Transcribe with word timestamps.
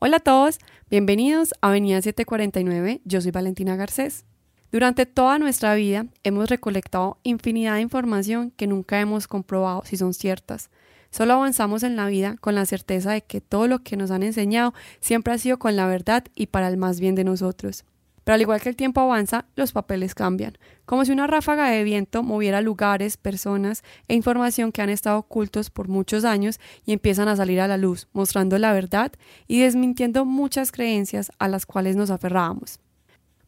Hola 0.00 0.18
a 0.18 0.20
todos, 0.20 0.60
bienvenidos 0.88 1.54
a 1.60 1.70
Avenida 1.70 2.00
749, 2.00 3.00
yo 3.04 3.20
soy 3.20 3.32
Valentina 3.32 3.74
Garcés. 3.74 4.24
Durante 4.70 5.06
toda 5.06 5.40
nuestra 5.40 5.74
vida 5.74 6.06
hemos 6.22 6.48
recolectado 6.48 7.18
infinidad 7.24 7.74
de 7.74 7.80
información 7.80 8.52
que 8.52 8.68
nunca 8.68 9.00
hemos 9.00 9.26
comprobado 9.26 9.82
si 9.84 9.96
son 9.96 10.14
ciertas. 10.14 10.70
Solo 11.10 11.32
avanzamos 11.32 11.82
en 11.82 11.96
la 11.96 12.06
vida 12.06 12.36
con 12.40 12.54
la 12.54 12.64
certeza 12.64 13.10
de 13.10 13.22
que 13.22 13.40
todo 13.40 13.66
lo 13.66 13.80
que 13.80 13.96
nos 13.96 14.12
han 14.12 14.22
enseñado 14.22 14.72
siempre 15.00 15.34
ha 15.34 15.38
sido 15.38 15.58
con 15.58 15.74
la 15.74 15.88
verdad 15.88 16.22
y 16.36 16.46
para 16.46 16.68
el 16.68 16.76
más 16.76 17.00
bien 17.00 17.16
de 17.16 17.24
nosotros. 17.24 17.84
Pero 18.28 18.34
al 18.34 18.42
igual 18.42 18.60
que 18.60 18.68
el 18.68 18.76
tiempo 18.76 19.00
avanza, 19.00 19.46
los 19.56 19.72
papeles 19.72 20.14
cambian, 20.14 20.58
como 20.84 21.06
si 21.06 21.12
una 21.12 21.26
ráfaga 21.26 21.70
de 21.70 21.82
viento 21.82 22.22
moviera 22.22 22.60
lugares, 22.60 23.16
personas 23.16 23.82
e 24.06 24.14
información 24.14 24.70
que 24.70 24.82
han 24.82 24.90
estado 24.90 25.16
ocultos 25.16 25.70
por 25.70 25.88
muchos 25.88 26.26
años 26.26 26.60
y 26.84 26.92
empiezan 26.92 27.28
a 27.28 27.36
salir 27.36 27.58
a 27.58 27.68
la 27.68 27.78
luz, 27.78 28.06
mostrando 28.12 28.58
la 28.58 28.74
verdad 28.74 29.12
y 29.46 29.60
desmintiendo 29.60 30.26
muchas 30.26 30.72
creencias 30.72 31.32
a 31.38 31.48
las 31.48 31.64
cuales 31.64 31.96
nos 31.96 32.10
aferrábamos. 32.10 32.80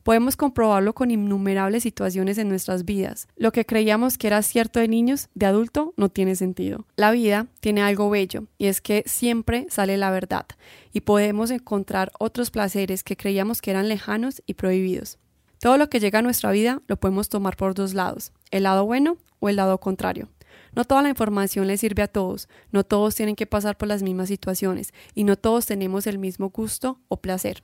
Podemos 0.02 0.36
comprobarlo 0.36 0.94
con 0.94 1.10
innumerables 1.10 1.82
situaciones 1.82 2.38
en 2.38 2.48
nuestras 2.48 2.84
vidas. 2.84 3.28
Lo 3.36 3.52
que 3.52 3.66
creíamos 3.66 4.16
que 4.16 4.28
era 4.28 4.42
cierto 4.42 4.80
de 4.80 4.88
niños, 4.88 5.28
de 5.34 5.46
adulto, 5.46 5.92
no 5.96 6.08
tiene 6.08 6.36
sentido. 6.36 6.86
La 6.96 7.10
vida 7.10 7.48
tiene 7.60 7.82
algo 7.82 8.08
bello, 8.08 8.44
y 8.56 8.66
es 8.66 8.80
que 8.80 9.02
siempre 9.06 9.66
sale 9.68 9.98
la 9.98 10.10
verdad, 10.10 10.46
y 10.92 11.02
podemos 11.02 11.50
encontrar 11.50 12.12
otros 12.18 12.50
placeres 12.50 13.04
que 13.04 13.16
creíamos 13.16 13.60
que 13.60 13.72
eran 13.72 13.88
lejanos 13.88 14.42
y 14.46 14.54
prohibidos. 14.54 15.18
Todo 15.58 15.76
lo 15.76 15.90
que 15.90 16.00
llega 16.00 16.20
a 16.20 16.22
nuestra 16.22 16.50
vida 16.50 16.80
lo 16.86 16.96
podemos 16.96 17.28
tomar 17.28 17.56
por 17.56 17.74
dos 17.74 17.92
lados, 17.92 18.32
el 18.50 18.62
lado 18.62 18.86
bueno 18.86 19.18
o 19.40 19.50
el 19.50 19.56
lado 19.56 19.78
contrario. 19.78 20.28
No 20.74 20.84
toda 20.84 21.02
la 21.02 21.10
información 21.10 21.66
le 21.66 21.76
sirve 21.76 22.02
a 22.02 22.08
todos, 22.08 22.48
no 22.72 22.84
todos 22.84 23.14
tienen 23.14 23.36
que 23.36 23.46
pasar 23.46 23.76
por 23.76 23.88
las 23.88 24.02
mismas 24.02 24.28
situaciones 24.28 24.94
y 25.14 25.24
no 25.24 25.36
todos 25.36 25.66
tenemos 25.66 26.06
el 26.06 26.18
mismo 26.18 26.48
gusto 26.48 26.98
o 27.08 27.18
placer. 27.18 27.62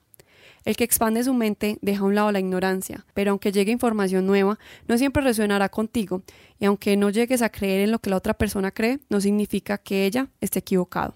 El 0.67 0.77
que 0.77 0.83
expande 0.83 1.23
su 1.23 1.33
mente 1.33 1.79
deja 1.81 2.01
a 2.01 2.07
un 2.07 2.17
lado 2.17 2.33
la 2.33 2.41
ignorancia, 2.41 3.07
pero 3.15 3.31
aunque 3.31 3.53
llegue 3.53 3.71
información 3.71 4.27
nueva, 4.27 4.59
no 4.89 4.99
siempre 4.99 5.23
resonará 5.23 5.69
contigo, 5.69 6.23
y 6.59 6.65
aunque 6.65 6.97
no 6.97 7.09
llegues 7.09 7.41
a 7.41 7.51
creer 7.51 7.83
en 7.83 7.93
lo 7.93 8.01
que 8.01 8.11
la 8.11 8.17
otra 8.17 8.35
persona 8.35 8.73
cree, 8.73 8.99
no 9.09 9.21
significa 9.21 9.79
que 9.79 10.07
ella 10.07 10.27
esté 10.41 10.59
equivocado. 10.59 11.15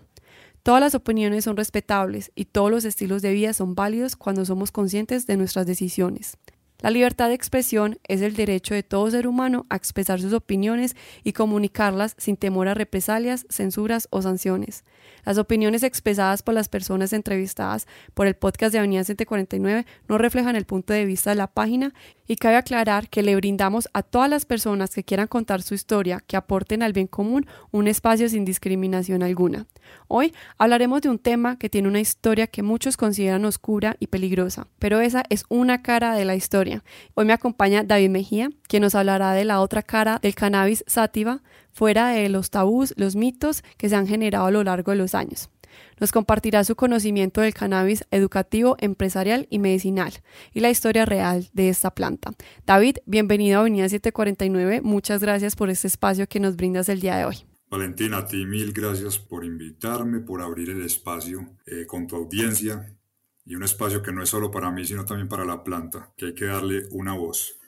Todas 0.62 0.80
las 0.80 0.94
opiniones 0.94 1.42
son 1.44 1.56
respetables 1.56 2.30
y 2.36 2.44
todos 2.44 2.70
los 2.70 2.84
estilos 2.84 3.22
de 3.22 3.32
vida 3.32 3.52
son 3.52 3.74
válidos 3.74 4.14
cuando 4.14 4.44
somos 4.44 4.70
conscientes 4.70 5.26
de 5.26 5.36
nuestras 5.36 5.66
decisiones. 5.66 6.36
La 6.82 6.90
libertad 6.90 7.28
de 7.28 7.34
expresión 7.34 7.98
es 8.08 8.22
el 8.22 8.34
derecho 8.34 8.74
de 8.74 8.82
todo 8.82 9.10
ser 9.10 9.26
humano 9.26 9.66
a 9.68 9.76
expresar 9.76 10.18
sus 10.18 10.32
opiniones 10.32 10.96
y 11.22 11.34
comunicarlas 11.34 12.14
sin 12.16 12.38
temor 12.38 12.68
a 12.68 12.74
represalias, 12.74 13.46
censuras 13.50 14.08
o 14.10 14.22
sanciones. 14.22 14.84
Las 15.26 15.36
opiniones 15.36 15.82
expresadas 15.82 16.42
por 16.42 16.54
las 16.54 16.70
personas 16.70 17.12
entrevistadas 17.12 17.86
por 18.14 18.26
el 18.26 18.34
podcast 18.34 18.72
de 18.72 18.78
Avenida 18.78 19.04
149 19.04 19.84
no 20.08 20.16
reflejan 20.16 20.56
el 20.56 20.64
punto 20.64 20.94
de 20.94 21.04
vista 21.04 21.30
de 21.30 21.36
la 21.36 21.48
página 21.48 21.92
y 22.30 22.36
cabe 22.36 22.54
aclarar 22.54 23.08
que 23.08 23.24
le 23.24 23.34
brindamos 23.34 23.88
a 23.92 24.04
todas 24.04 24.30
las 24.30 24.46
personas 24.46 24.90
que 24.90 25.02
quieran 25.02 25.26
contar 25.26 25.62
su 25.62 25.74
historia, 25.74 26.22
que 26.24 26.36
aporten 26.36 26.80
al 26.80 26.92
bien 26.92 27.08
común, 27.08 27.44
un 27.72 27.88
espacio 27.88 28.28
sin 28.28 28.44
discriminación 28.44 29.24
alguna. 29.24 29.66
Hoy 30.06 30.32
hablaremos 30.56 31.02
de 31.02 31.08
un 31.08 31.18
tema 31.18 31.58
que 31.58 31.68
tiene 31.68 31.88
una 31.88 31.98
historia 31.98 32.46
que 32.46 32.62
muchos 32.62 32.96
consideran 32.96 33.44
oscura 33.46 33.96
y 33.98 34.06
peligrosa, 34.06 34.68
pero 34.78 35.00
esa 35.00 35.24
es 35.28 35.42
una 35.48 35.82
cara 35.82 36.14
de 36.14 36.24
la 36.24 36.36
historia. 36.36 36.84
Hoy 37.14 37.24
me 37.24 37.32
acompaña 37.32 37.82
David 37.82 38.10
Mejía, 38.10 38.50
quien 38.68 38.82
nos 38.82 38.94
hablará 38.94 39.32
de 39.32 39.44
la 39.44 39.60
otra 39.60 39.82
cara 39.82 40.20
del 40.22 40.36
cannabis 40.36 40.84
sativa, 40.86 41.42
fuera 41.72 42.10
de 42.10 42.28
los 42.28 42.50
tabús, 42.50 42.94
los 42.96 43.16
mitos 43.16 43.64
que 43.76 43.88
se 43.88 43.96
han 43.96 44.06
generado 44.06 44.46
a 44.46 44.52
lo 44.52 44.62
largo 44.62 44.92
de 44.92 44.98
los 44.98 45.16
años. 45.16 45.50
Nos 45.98 46.12
compartirá 46.12 46.64
su 46.64 46.76
conocimiento 46.76 47.40
del 47.40 47.54
cannabis 47.54 48.04
educativo, 48.10 48.76
empresarial 48.80 49.46
y 49.50 49.58
medicinal 49.58 50.12
y 50.52 50.60
la 50.60 50.70
historia 50.70 51.04
real 51.04 51.48
de 51.52 51.68
esta 51.68 51.90
planta. 51.94 52.32
David, 52.66 52.96
bienvenido 53.06 53.58
a 53.58 53.60
Avenida 53.60 53.88
749. 53.88 54.80
Muchas 54.82 55.20
gracias 55.20 55.56
por 55.56 55.70
este 55.70 55.88
espacio 55.88 56.28
que 56.28 56.40
nos 56.40 56.56
brindas 56.56 56.88
el 56.88 57.00
día 57.00 57.16
de 57.16 57.24
hoy. 57.24 57.36
Valentina, 57.70 58.18
a 58.18 58.26
ti 58.26 58.44
mil 58.46 58.72
gracias 58.72 59.18
por 59.18 59.44
invitarme, 59.44 60.18
por 60.20 60.42
abrir 60.42 60.70
el 60.70 60.82
espacio 60.82 61.54
eh, 61.66 61.86
con 61.86 62.08
tu 62.08 62.16
audiencia 62.16 62.96
y 63.44 63.54
un 63.54 63.62
espacio 63.62 64.02
que 64.02 64.12
no 64.12 64.22
es 64.22 64.28
solo 64.28 64.50
para 64.50 64.72
mí, 64.72 64.84
sino 64.84 65.04
también 65.04 65.28
para 65.28 65.44
la 65.44 65.62
planta, 65.62 66.12
que 66.16 66.26
hay 66.26 66.34
que 66.34 66.46
darle 66.46 66.86
una 66.90 67.14
voz. 67.14 67.59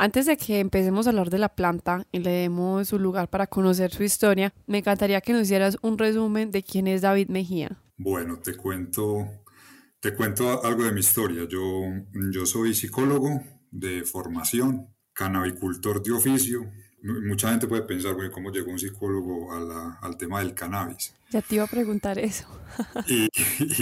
Antes 0.00 0.26
de 0.26 0.36
que 0.36 0.60
empecemos 0.60 1.06
a 1.06 1.10
hablar 1.10 1.28
de 1.28 1.38
la 1.38 1.48
planta 1.48 2.06
y 2.12 2.20
le 2.20 2.30
demos 2.30 2.86
su 2.86 3.00
lugar 3.00 3.28
para 3.28 3.48
conocer 3.48 3.90
su 3.90 4.04
historia, 4.04 4.54
me 4.68 4.78
encantaría 4.78 5.20
que 5.20 5.32
nos 5.32 5.42
hicieras 5.42 5.76
un 5.82 5.98
resumen 5.98 6.52
de 6.52 6.62
quién 6.62 6.86
es 6.86 7.02
David 7.02 7.30
Mejía. 7.30 7.82
Bueno, 7.96 8.38
te 8.38 8.54
cuento, 8.54 9.26
te 9.98 10.14
cuento 10.14 10.64
algo 10.64 10.84
de 10.84 10.92
mi 10.92 11.00
historia. 11.00 11.48
Yo, 11.50 11.60
yo 12.32 12.46
soy 12.46 12.74
psicólogo 12.74 13.42
de 13.72 14.04
formación, 14.04 14.86
canabicultor 15.14 16.00
de 16.00 16.12
oficio. 16.12 16.70
Mucha 17.02 17.50
gente 17.50 17.66
puede 17.66 17.82
pensar, 17.82 18.14
bueno, 18.14 18.30
¿cómo 18.30 18.52
llegó 18.52 18.70
un 18.70 18.78
psicólogo 18.78 19.52
al 19.52 20.16
tema 20.16 20.38
del 20.38 20.54
cannabis? 20.54 21.12
Ya 21.30 21.42
te 21.42 21.56
iba 21.56 21.64
a 21.64 21.66
preguntar 21.68 22.20
eso. 22.20 22.46
y, 23.08 23.28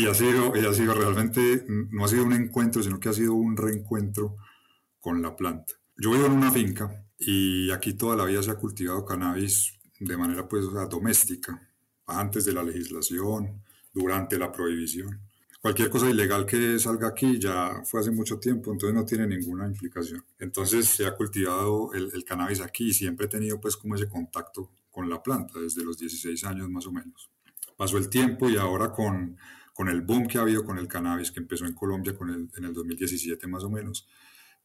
y, 0.00 0.06
ha 0.06 0.14
sido, 0.14 0.56
y 0.56 0.64
ha 0.64 0.72
sido 0.72 0.94
realmente, 0.94 1.66
no 1.68 2.06
ha 2.06 2.08
sido 2.08 2.24
un 2.24 2.32
encuentro, 2.32 2.82
sino 2.82 2.98
que 2.98 3.10
ha 3.10 3.12
sido 3.12 3.34
un 3.34 3.54
reencuentro 3.54 4.38
con 4.98 5.20
la 5.20 5.36
planta. 5.36 5.74
Yo 5.98 6.10
vivo 6.10 6.26
en 6.26 6.32
una 6.32 6.52
finca 6.52 7.06
y 7.18 7.70
aquí 7.70 7.94
toda 7.94 8.16
la 8.16 8.26
vida 8.26 8.42
se 8.42 8.50
ha 8.50 8.56
cultivado 8.56 9.06
cannabis 9.06 9.78
de 9.98 10.16
manera 10.16 10.46
pues 10.46 10.66
doméstica, 10.90 11.70
antes 12.06 12.44
de 12.44 12.52
la 12.52 12.62
legislación, 12.62 13.62
durante 13.94 14.38
la 14.38 14.52
prohibición. 14.52 15.22
Cualquier 15.58 15.88
cosa 15.88 16.10
ilegal 16.10 16.44
que 16.44 16.78
salga 16.78 17.08
aquí 17.08 17.38
ya 17.38 17.82
fue 17.84 18.00
hace 18.00 18.10
mucho 18.10 18.38
tiempo, 18.38 18.70
entonces 18.70 18.94
no 18.94 19.06
tiene 19.06 19.26
ninguna 19.26 19.66
implicación. 19.66 20.22
Entonces 20.38 20.86
se 20.86 21.06
ha 21.06 21.16
cultivado 21.16 21.92
el, 21.94 22.10
el 22.12 22.24
cannabis 22.24 22.60
aquí 22.60 22.88
y 22.88 22.92
siempre 22.92 23.24
he 23.24 23.28
tenido 23.30 23.58
pues 23.58 23.76
como 23.76 23.94
ese 23.94 24.06
contacto 24.06 24.70
con 24.90 25.08
la 25.08 25.22
planta 25.22 25.58
desde 25.58 25.82
los 25.82 25.96
16 25.98 26.44
años 26.44 26.68
más 26.68 26.86
o 26.86 26.92
menos. 26.92 27.30
Pasó 27.74 27.96
el 27.96 28.10
tiempo 28.10 28.50
y 28.50 28.58
ahora 28.58 28.92
con, 28.92 29.38
con 29.72 29.88
el 29.88 30.02
boom 30.02 30.28
que 30.28 30.36
ha 30.36 30.42
habido 30.42 30.62
con 30.62 30.78
el 30.78 30.88
cannabis, 30.88 31.32
que 31.32 31.40
empezó 31.40 31.64
en 31.64 31.72
Colombia 31.72 32.14
con 32.14 32.28
el, 32.28 32.50
en 32.54 32.64
el 32.64 32.74
2017 32.74 33.46
más 33.46 33.64
o 33.64 33.70
menos, 33.70 34.06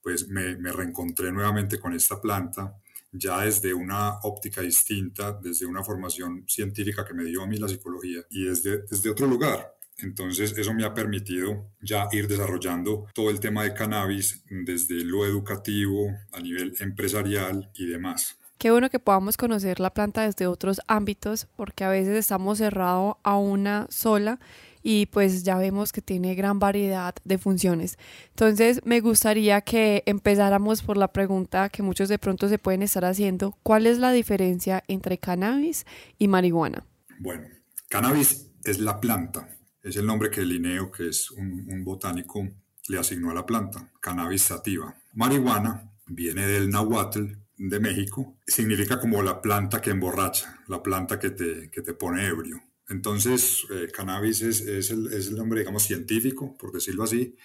pues 0.01 0.27
me, 0.27 0.55
reencontré 0.55 1.31
nuevamente 1.31 1.79
con 1.79 1.93
esta 1.93 2.19
planta, 2.19 2.75
ya 3.11 3.41
desde 3.41 3.73
una 3.73 4.19
óptica 4.23 4.61
distinta, 4.61 5.33
desde 5.33 5.65
una 5.65 5.83
formación 5.83 6.45
científica 6.47 7.05
que 7.05 7.13
me 7.13 7.25
dio 7.25 7.43
a 7.43 7.47
mí 7.47 7.57
la 7.57 7.67
psicología 7.67 8.21
y 8.29 8.45
desde, 8.45 8.83
desde 8.83 9.09
otro 9.09 9.27
lugar. 9.27 9.75
Entonces 9.97 10.57
eso 10.57 10.73
me 10.73 10.83
ha 10.83 10.93
permitido 10.93 11.71
ya 11.81 12.07
ir 12.11 12.27
desarrollando 12.27 13.07
todo 13.13 13.29
el 13.29 13.39
tema 13.39 13.63
de 13.63 13.73
cannabis 13.73 14.43
desde 14.49 15.03
lo 15.03 15.25
educativo, 15.25 16.07
a 16.31 16.39
nivel 16.39 16.73
empresarial 16.79 17.69
y 17.75 17.85
demás. 17.85 18.37
Qué 18.57 18.69
bueno 18.69 18.89
que 18.91 18.99
podamos 18.99 19.37
conocer 19.37 19.79
la 19.79 19.91
planta 19.91 20.21
desde 20.21 20.45
otros 20.45 20.81
ámbitos, 20.87 21.47
porque 21.55 21.83
a 21.83 21.89
veces 21.89 22.15
estamos 22.15 22.59
cerrados 22.59 23.15
a 23.23 23.35
una 23.37 23.87
sola 23.89 24.39
y 24.83 25.05
pues 25.07 25.43
ya 25.43 25.57
vemos 25.57 25.91
que 25.91 26.01
tiene 26.01 26.35
gran 26.35 26.59
variedad 26.59 27.15
de 27.23 27.37
funciones. 27.37 27.97
Entonces 28.29 28.81
me 28.85 28.99
gustaría 29.01 29.61
que 29.61 30.03
empezáramos 30.05 30.81
por 30.81 30.97
la 30.97 31.11
pregunta 31.11 31.69
que 31.69 31.83
muchos 31.83 32.09
de 32.09 32.19
pronto 32.19 32.49
se 32.49 32.57
pueden 32.57 32.81
estar 32.83 33.05
haciendo, 33.05 33.57
¿cuál 33.63 33.87
es 33.87 33.99
la 33.99 34.11
diferencia 34.11 34.83
entre 34.87 35.17
cannabis 35.17 35.85
y 36.17 36.27
marihuana? 36.27 36.85
Bueno, 37.19 37.47
cannabis 37.89 38.47
es 38.63 38.79
la 38.79 38.99
planta, 38.99 39.57
es 39.83 39.95
el 39.95 40.05
nombre 40.05 40.29
que 40.29 40.41
Linneo, 40.41 40.91
que 40.91 41.09
es 41.09 41.31
un, 41.31 41.83
botánico, 41.83 42.47
le 42.87 42.99
asignó 42.99 43.31
a 43.31 43.33
la 43.33 43.45
planta, 43.45 43.91
cannabis 43.99 44.43
sativa. 44.43 44.95
Marihuana 45.13 45.91
viene 46.07 46.45
del 46.45 46.69
nahuatl, 46.69 47.25
de 47.57 47.79
México, 47.79 48.37
significa 48.47 48.99
como 48.99 49.21
la 49.21 49.39
planta 49.39 49.81
que 49.81 49.91
emborracha, 49.91 50.59
la 50.67 50.81
planta 50.81 51.19
que 51.19 51.29
te, 51.29 51.69
que 51.69 51.81
te 51.81 51.93
pone 51.93 52.25
ebrio. 52.25 52.59
Entonces, 52.91 53.65
eh, 53.73 53.87
cannabis 53.89 54.41
es, 54.41 54.91
el, 54.91 55.35
nombre, 55.35 55.61
digamos, 55.61 55.83
científico, 55.83 56.57
por 56.57 56.73
decirlo 56.73 57.03
así. 57.03 57.37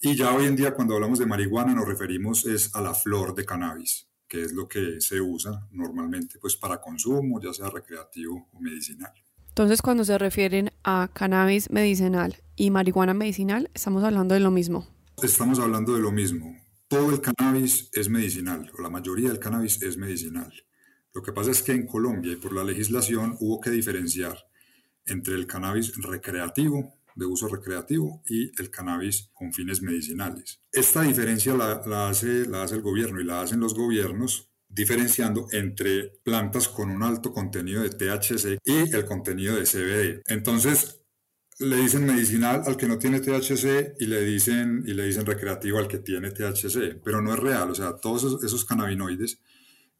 Y 0.00 0.16
ya 0.16 0.34
hoy 0.34 0.46
en 0.46 0.56
día 0.56 0.74
cuando 0.74 0.94
hablamos 0.94 1.20
de 1.20 1.26
marihuana 1.26 1.72
nos 1.72 1.86
referimos 1.86 2.44
es 2.46 2.74
a 2.74 2.80
la 2.80 2.94
flor 2.94 3.34
de 3.36 3.44
cannabis, 3.44 4.08
que 4.26 4.42
es 4.42 4.52
lo 4.52 4.66
que 4.68 5.00
se 5.00 5.20
usa 5.20 5.68
normalmente 5.70 6.38
pues 6.40 6.56
para 6.56 6.80
consumo, 6.80 7.40
ya 7.40 7.52
sea 7.52 7.70
recreativo 7.70 8.48
o 8.52 8.60
medicinal. 8.60 9.12
Entonces, 9.48 9.82
cuando 9.82 10.04
se 10.04 10.18
refieren 10.18 10.72
a 10.82 11.08
cannabis 11.12 11.70
medicinal 11.70 12.36
y 12.56 12.70
marihuana 12.70 13.14
medicinal, 13.14 13.70
estamos 13.74 14.02
hablando 14.02 14.34
de 14.34 14.40
lo 14.40 14.50
mismo. 14.50 14.88
Estamos 15.22 15.60
hablando 15.60 15.94
de 15.94 16.00
lo 16.00 16.10
mismo. 16.10 16.56
Todo 16.88 17.10
el 17.10 17.20
cannabis 17.20 17.88
es 17.92 18.08
medicinal, 18.08 18.70
o 18.76 18.82
la 18.82 18.90
mayoría 18.90 19.28
del 19.28 19.38
cannabis 19.38 19.80
es 19.82 19.96
medicinal. 19.96 20.52
Lo 21.14 21.22
que 21.22 21.32
pasa 21.32 21.52
es 21.52 21.62
que 21.62 21.72
en 21.72 21.86
Colombia 21.86 22.32
y 22.32 22.36
por 22.36 22.52
la 22.52 22.64
legislación 22.64 23.36
hubo 23.40 23.60
que 23.60 23.70
diferenciar 23.70 24.48
entre 25.08 25.34
el 25.34 25.46
cannabis 25.46 25.94
recreativo, 25.96 26.94
de 27.14 27.26
uso 27.26 27.48
recreativo, 27.48 28.22
y 28.28 28.50
el 28.60 28.70
cannabis 28.70 29.30
con 29.34 29.52
fines 29.52 29.82
medicinales. 29.82 30.60
Esta 30.70 31.02
diferencia 31.02 31.54
la, 31.54 32.08
hace, 32.08 32.46
la 32.46 32.62
hace 32.62 32.76
el 32.76 32.82
gobierno 32.82 33.20
y 33.20 33.24
la 33.24 33.42
hacen 33.42 33.60
los 33.60 33.74
gobiernos 33.74 34.48
diferenciando 34.68 35.48
entre 35.52 36.20
plantas 36.22 36.68
con 36.68 36.90
un 36.90 37.02
alto 37.02 37.32
contenido 37.32 37.82
de 37.82 37.90
THC 37.90 38.58
y 38.64 38.94
el 38.94 39.04
contenido 39.06 39.56
de 39.56 39.64
CBD. 39.64 40.22
Entonces, 40.26 41.00
le 41.60 41.76
dicen 41.76 42.06
medicinal 42.06 42.62
al 42.66 42.76
que 42.76 42.86
no 42.86 42.98
tiene 42.98 43.20
THC 43.20 43.96
y 43.98 44.06
le 44.06 44.22
dicen, 44.24 44.84
y 44.86 44.94
le 44.94 45.04
dicen 45.04 45.26
recreativo 45.26 45.78
al 45.78 45.88
que 45.88 45.98
tiene 45.98 46.30
THC, 46.30 47.00
pero 47.02 47.20
no 47.20 47.34
es 47.34 47.40
real, 47.40 47.70
o 47.70 47.74
sea, 47.74 47.96
todos 47.96 48.42
esos, 48.44 48.64
cannabinoides 48.64 49.40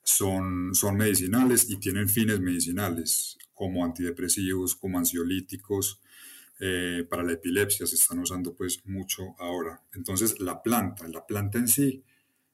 son, 0.04 0.74
son 0.74 0.96
medicinales 0.96 1.68
y 1.68 1.78
tienen 1.78 2.08
fines 2.08 2.40
medicinales, 2.40 3.36
como 3.58 3.84
antidepresivos, 3.84 4.76
como 4.76 4.98
ansiolíticos, 4.98 6.00
eh, 6.60 7.04
para 7.10 7.24
la 7.24 7.32
epilepsia 7.32 7.86
se 7.86 7.96
están 7.96 8.20
usando 8.20 8.54
pues 8.54 8.80
mucho 8.86 9.34
ahora. 9.38 9.82
Entonces 9.92 10.38
la 10.38 10.62
planta, 10.62 11.08
la 11.08 11.26
planta 11.26 11.58
en 11.58 11.66
sí, 11.66 12.04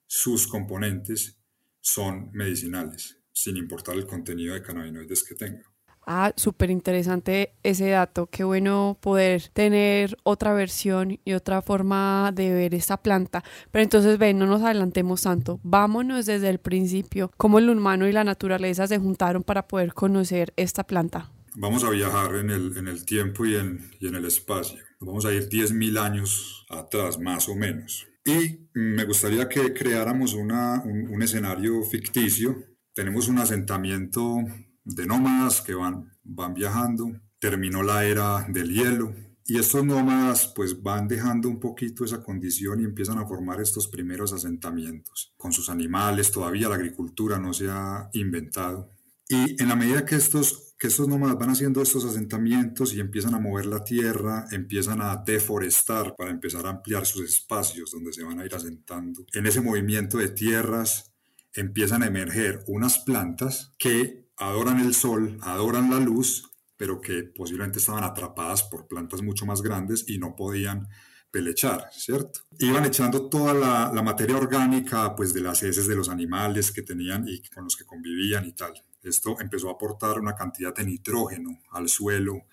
sus 0.06 0.46
componentes 0.46 1.36
son 1.80 2.30
medicinales, 2.32 3.18
sin 3.32 3.58
importar 3.58 3.96
el 3.96 4.06
contenido 4.06 4.54
de 4.54 4.62
cannabinoides 4.62 5.24
que 5.24 5.34
tenga. 5.34 5.73
Ah, 6.06 6.32
súper 6.36 6.70
interesante 6.70 7.54
ese 7.62 7.88
dato. 7.90 8.28
Qué 8.30 8.44
bueno 8.44 8.98
poder 9.00 9.48
tener 9.52 10.16
otra 10.22 10.52
versión 10.52 11.18
y 11.24 11.32
otra 11.32 11.62
forma 11.62 12.30
de 12.34 12.52
ver 12.52 12.74
esta 12.74 12.96
planta. 12.96 13.42
Pero 13.70 13.82
entonces, 13.82 14.18
ven, 14.18 14.38
no 14.38 14.46
nos 14.46 14.62
adelantemos 14.62 15.22
tanto. 15.22 15.60
Vámonos 15.62 16.26
desde 16.26 16.50
el 16.50 16.58
principio. 16.58 17.30
¿Cómo 17.36 17.58
el 17.58 17.70
humano 17.70 18.06
y 18.06 18.12
la 18.12 18.24
naturaleza 18.24 18.86
se 18.86 18.98
juntaron 18.98 19.42
para 19.42 19.66
poder 19.66 19.94
conocer 19.94 20.52
esta 20.56 20.84
planta? 20.84 21.30
Vamos 21.56 21.84
a 21.84 21.90
viajar 21.90 22.34
en 22.34 22.50
el, 22.50 22.76
en 22.76 22.88
el 22.88 23.04
tiempo 23.04 23.46
y 23.46 23.54
en, 23.54 23.90
y 24.00 24.08
en 24.08 24.16
el 24.16 24.24
espacio. 24.24 24.78
Vamos 25.00 25.24
a 25.24 25.32
ir 25.32 25.48
10.000 25.48 25.98
años 25.98 26.66
atrás, 26.68 27.18
más 27.18 27.48
o 27.48 27.54
menos. 27.54 28.06
Y 28.24 28.68
me 28.74 29.04
gustaría 29.04 29.48
que 29.48 29.72
creáramos 29.72 30.34
una, 30.34 30.82
un, 30.82 31.08
un 31.08 31.22
escenario 31.22 31.82
ficticio. 31.84 32.56
Tenemos 32.92 33.28
un 33.28 33.38
asentamiento 33.38 34.38
de 34.84 35.06
nómadas 35.06 35.60
que 35.60 35.74
van, 35.74 36.12
van 36.22 36.54
viajando. 36.54 37.12
Terminó 37.38 37.82
la 37.82 38.04
era 38.04 38.46
del 38.48 38.72
hielo 38.72 39.14
y 39.46 39.58
estos 39.58 39.84
nómadas 39.84 40.48
pues 40.48 40.82
van 40.82 41.06
dejando 41.06 41.50
un 41.50 41.60
poquito 41.60 42.04
esa 42.04 42.22
condición 42.22 42.80
y 42.80 42.84
empiezan 42.84 43.18
a 43.18 43.26
formar 43.26 43.60
estos 43.60 43.88
primeros 43.88 44.32
asentamientos. 44.32 45.34
Con 45.36 45.52
sus 45.52 45.68
animales, 45.68 46.30
todavía 46.30 46.68
la 46.68 46.76
agricultura 46.76 47.38
no 47.38 47.52
se 47.52 47.68
ha 47.68 48.08
inventado. 48.14 48.90
Y 49.28 49.60
en 49.62 49.68
la 49.68 49.76
medida 49.76 50.04
que 50.04 50.16
estos, 50.16 50.74
que 50.78 50.86
estos 50.86 51.08
nómadas 51.08 51.38
van 51.38 51.50
haciendo 51.50 51.82
estos 51.82 52.06
asentamientos 52.06 52.94
y 52.94 53.00
empiezan 53.00 53.34
a 53.34 53.38
mover 53.38 53.66
la 53.66 53.84
tierra, 53.84 54.46
empiezan 54.50 55.02
a 55.02 55.16
deforestar 55.16 56.14
para 56.16 56.30
empezar 56.30 56.64
a 56.64 56.70
ampliar 56.70 57.04
sus 57.04 57.24
espacios 57.24 57.90
donde 57.90 58.14
se 58.14 58.22
van 58.22 58.40
a 58.40 58.46
ir 58.46 58.54
asentando. 58.54 59.26
En 59.34 59.46
ese 59.46 59.60
movimiento 59.60 60.18
de 60.18 60.28
tierras 60.28 61.12
empiezan 61.52 62.02
a 62.02 62.06
emerger 62.06 62.64
unas 62.66 62.98
plantas 62.98 63.74
que 63.78 64.23
adoran 64.36 64.80
el 64.80 64.94
sol, 64.94 65.38
adoran 65.42 65.90
la 65.90 66.00
luz, 66.00 66.50
pero 66.76 67.00
que 67.00 67.22
posiblemente 67.22 67.78
estaban 67.78 68.04
atrapadas 68.04 68.62
por 68.64 68.86
plantas 68.86 69.22
mucho 69.22 69.46
más 69.46 69.62
grandes 69.62 70.04
y 70.08 70.18
no 70.18 70.34
podían 70.34 70.88
pelechar, 71.30 71.88
¿cierto? 71.92 72.40
Iban 72.60 72.84
echando 72.84 73.28
toda 73.28 73.54
la, 73.54 74.02
materia 74.02 74.36
orgánica, 74.36 75.16
pues 75.16 75.34
de 75.34 75.40
las 75.40 75.62
heces 75.62 75.88
de 75.88 75.96
los 75.96 76.08
animales 76.08 76.70
que 76.70 76.82
tenían 76.82 77.26
y 77.26 77.42
con 77.48 77.64
los 77.64 77.76
que 77.76 77.84
convivían 77.84 78.46
y 78.46 78.52
tal. 78.52 78.72
Esto 79.02 79.40
empezó 79.40 79.68
a 79.68 79.72
aportar 79.72 80.20
una 80.20 80.34
cantidad 80.34 80.74
de 80.74 80.84
nitrógeno 80.84 81.58
al 81.72 81.88
suelo 81.88 82.46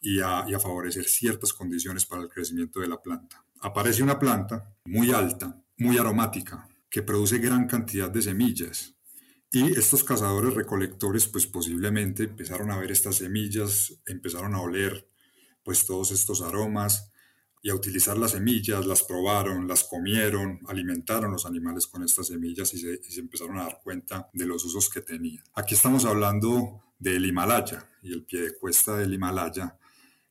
y 0.00 0.20
a, 0.20 0.44
favorecer 0.60 1.04
ciertas 1.04 1.52
condiciones 1.52 2.04
para 2.04 2.22
el 2.22 2.28
crecimiento 2.28 2.80
de 2.80 2.88
la 2.88 3.00
planta. 3.00 3.42
Aparece 3.60 4.02
una 4.02 4.18
planta 4.18 4.70
muy 4.84 5.12
alta, 5.12 5.58
muy 5.78 5.96
aromática, 5.96 6.68
que 6.90 7.02
produce 7.02 7.38
gran 7.38 7.66
cantidad 7.66 8.10
de 8.10 8.20
semillas 8.22 8.95
y 9.52 9.78
estos 9.78 10.04
cazadores 10.04 10.54
recolectores 10.54 11.26
pues 11.26 11.46
posiblemente 11.46 12.24
empezaron 12.24 12.70
a 12.70 12.78
ver 12.78 12.90
estas 12.90 13.16
semillas, 13.16 14.00
empezaron 14.06 14.54
a 14.54 14.60
oler 14.60 15.08
pues 15.62 15.86
todos 15.86 16.12
estos 16.12 16.42
aromas 16.42 17.10
y 17.62 17.70
a 17.70 17.74
utilizar 17.74 18.16
las 18.16 18.32
semillas, 18.32 18.86
las 18.86 19.02
probaron, 19.02 19.66
las 19.66 19.84
comieron, 19.84 20.60
alimentaron 20.68 21.32
los 21.32 21.46
animales 21.46 21.86
con 21.86 22.04
estas 22.04 22.28
semillas 22.28 22.72
y 22.74 22.78
se, 22.78 23.00
y 23.02 23.12
se 23.12 23.20
empezaron 23.20 23.58
a 23.58 23.64
dar 23.64 23.80
cuenta 23.82 24.30
de 24.32 24.46
los 24.46 24.64
usos 24.64 24.88
que 24.88 25.00
tenían. 25.00 25.42
Aquí 25.54 25.74
estamos 25.74 26.04
hablando 26.04 26.84
del 26.98 27.26
Himalaya 27.26 27.88
y 28.02 28.12
el 28.12 28.24
pie 28.24 28.42
de 28.42 28.54
cuesta 28.54 28.96
del 28.96 29.12
Himalaya, 29.12 29.76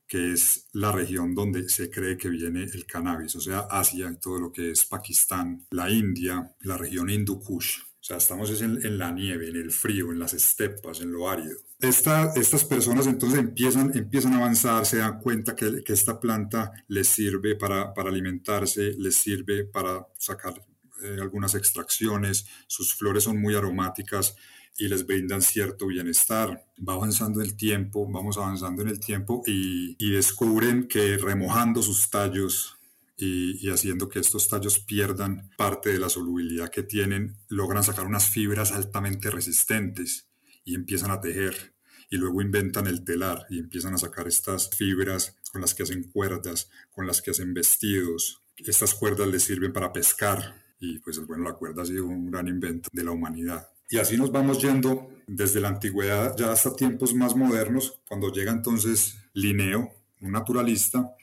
que 0.06 0.32
es 0.32 0.68
la 0.72 0.92
región 0.92 1.34
donde 1.34 1.68
se 1.68 1.90
cree 1.90 2.16
que 2.16 2.28
viene 2.28 2.62
el 2.62 2.86
cannabis, 2.86 3.34
o 3.36 3.40
sea, 3.40 3.66
Asia 3.70 4.10
y 4.10 4.18
todo 4.18 4.38
lo 4.38 4.52
que 4.52 4.70
es 4.70 4.84
Pakistán, 4.84 5.66
la 5.70 5.90
India, 5.90 6.54
la 6.60 6.76
región 6.76 7.10
Hindu 7.10 7.40
Kush. 7.40 7.80
Sea, 8.06 8.18
estamos 8.18 8.62
en, 8.62 8.98
la 8.98 9.10
nieve, 9.10 9.48
en 9.48 9.56
el 9.56 9.72
frío, 9.72 10.12
en 10.12 10.20
las 10.20 10.32
estepas, 10.32 11.00
en 11.00 11.10
lo 11.10 11.28
árido. 11.28 11.56
estas 11.80 12.64
personas 12.64 13.08
entonces 13.08 13.36
empiezan, 13.36 13.90
empiezan 13.96 14.34
a 14.34 14.36
avanzar, 14.36 14.86
se 14.86 14.98
dan 14.98 15.18
cuenta 15.18 15.56
que, 15.56 15.82
esta 15.88 16.20
planta 16.20 16.70
les 16.86 17.08
sirve 17.08 17.56
para, 17.56 17.92
alimentarse, 17.96 18.92
les 18.96 19.16
sirve 19.16 19.64
para 19.64 20.06
sacar 20.18 20.54
eh, 21.02 21.16
algunas 21.20 21.56
extracciones, 21.56 22.46
sus 22.68 22.94
flores 22.94 23.24
son 23.24 23.40
muy 23.40 23.56
aromáticas 23.56 24.36
y 24.78 24.86
les 24.86 25.04
brindan 25.04 25.42
cierto 25.42 25.88
bienestar. 25.88 26.64
Va 26.88 26.92
avanzando 26.92 27.42
el 27.42 27.56
tiempo, 27.56 28.08
vamos 28.08 28.38
avanzando 28.38 28.82
en 28.82 28.88
el 28.88 29.00
tiempo 29.00 29.42
y, 29.46 29.96
y 29.98 30.12
descubren 30.12 30.86
que 30.86 31.18
remojando 31.18 31.82
sus 31.82 32.08
tallos 32.08 32.75
y, 33.16 33.70
haciendo 33.70 34.08
que 34.08 34.18
estos 34.18 34.48
tallos 34.48 34.78
pierdan 34.78 35.50
parte 35.56 35.90
de 35.90 35.98
la 35.98 36.08
solubilidad 36.08 36.70
que 36.70 36.82
tienen, 36.82 37.38
logran 37.48 37.82
sacar 37.82 38.06
unas 38.06 38.28
fibras 38.28 38.72
altamente 38.72 39.30
resistentes 39.30 40.28
y 40.64 40.74
empiezan 40.74 41.10
a 41.10 41.20
tejer. 41.20 41.74
Y 42.10 42.18
luego 42.18 42.42
inventan 42.42 42.86
el 42.86 43.04
telar 43.04 43.46
y 43.50 43.58
empiezan 43.58 43.94
a 43.94 43.98
sacar 43.98 44.28
estas 44.28 44.70
fibras 44.70 45.36
con 45.50 45.60
las 45.60 45.74
que 45.74 45.82
hacen 45.82 46.04
cuerdas, 46.04 46.70
con 46.92 47.06
las 47.06 47.22
que 47.22 47.30
hacen 47.30 47.54
vestidos. 47.54 48.42
Estas 48.58 48.94
cuerdas 48.94 49.28
les 49.28 49.42
sirven 49.42 49.72
para 49.72 49.92
pescar 49.92 50.62
y 50.78 50.98
pues 50.98 51.24
bueno, 51.26 51.44
la 51.44 51.54
cuerda 51.54 51.82
ha 51.82 51.86
sido 51.86 52.06
un 52.06 52.30
gran 52.30 52.48
invento 52.48 52.88
de 52.92 53.04
la 53.04 53.12
humanidad. 53.12 53.68
Y 53.88 53.98
así 53.98 54.16
nos 54.16 54.32
vamos 54.32 54.60
yendo 54.60 55.08
desde 55.26 55.60
la 55.60 55.68
antigüedad 55.68 56.36
ya 56.36 56.52
hasta 56.52 56.74
tiempos 56.74 57.14
más 57.14 57.34
modernos, 57.36 58.00
cuando 58.08 58.32
llega 58.32 58.52
entonces 58.52 59.16
Linneo, 59.32 59.92
un 60.20 60.32
naturalista, 60.32 61.14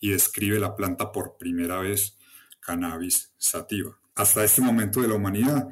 y 0.00 0.10
describe 0.10 0.58
la 0.58 0.74
planta 0.74 1.12
por 1.12 1.36
primera 1.36 1.78
vez, 1.80 2.18
Cannabis 2.60 3.32
sativa. 3.38 3.98
Hasta 4.14 4.44
este 4.44 4.60
momento 4.60 5.00
de 5.00 5.08
la 5.08 5.14
humanidad 5.14 5.68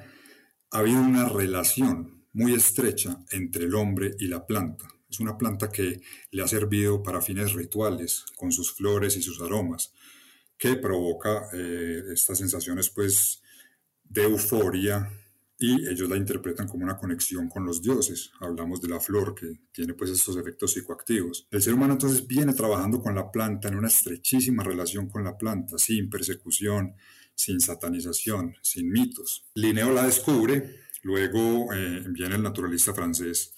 ha 0.70 0.78
habido 0.78 1.00
una 1.00 1.28
relación 1.28 2.24
muy 2.32 2.54
estrecha 2.54 3.18
entre 3.30 3.64
el 3.64 3.74
hombre 3.74 4.14
y 4.18 4.28
la 4.28 4.46
planta. 4.46 4.86
Es 5.10 5.18
una 5.18 5.36
planta 5.36 5.70
que 5.70 6.00
le 6.30 6.42
ha 6.42 6.48
servido 6.48 7.02
para 7.02 7.20
fines 7.20 7.52
rituales, 7.52 8.24
con 8.36 8.52
sus 8.52 8.72
flores 8.72 9.16
y 9.16 9.22
sus 9.22 9.40
aromas, 9.40 9.92
que 10.56 10.76
provoca 10.76 11.48
eh, 11.52 12.02
estas 12.12 12.38
sensaciones 12.38 12.90
pues 12.90 13.42
de 14.04 14.22
euforia, 14.22 15.10
y 15.62 15.86
ellos 15.86 16.08
la 16.08 16.16
interpretan 16.16 16.66
como 16.66 16.84
una 16.84 16.96
conexión 16.96 17.48
con 17.50 17.66
los 17.66 17.82
dioses. 17.82 18.30
Hablamos 18.40 18.80
de 18.80 18.88
la 18.88 18.98
flor 18.98 19.34
que 19.34 19.60
tiene 19.70 19.92
pues 19.92 20.10
estos 20.10 20.36
efectos 20.38 20.72
psicoactivos. 20.72 21.46
El 21.50 21.60
ser 21.60 21.74
humano 21.74 21.92
entonces 21.92 22.26
viene 22.26 22.54
trabajando 22.54 23.02
con 23.02 23.14
la 23.14 23.30
planta 23.30 23.68
en 23.68 23.76
una 23.76 23.88
estrechísima 23.88 24.64
relación 24.64 25.10
con 25.10 25.22
la 25.22 25.36
planta, 25.36 25.76
sin 25.76 26.08
persecución, 26.08 26.94
sin 27.34 27.60
satanización, 27.60 28.56
sin 28.62 28.90
mitos. 28.90 29.44
Linneo 29.54 29.92
la 29.92 30.06
descubre, 30.06 30.80
luego 31.02 31.74
eh, 31.74 32.04
viene 32.08 32.36
el 32.36 32.42
naturalista 32.42 32.94
francés 32.94 33.52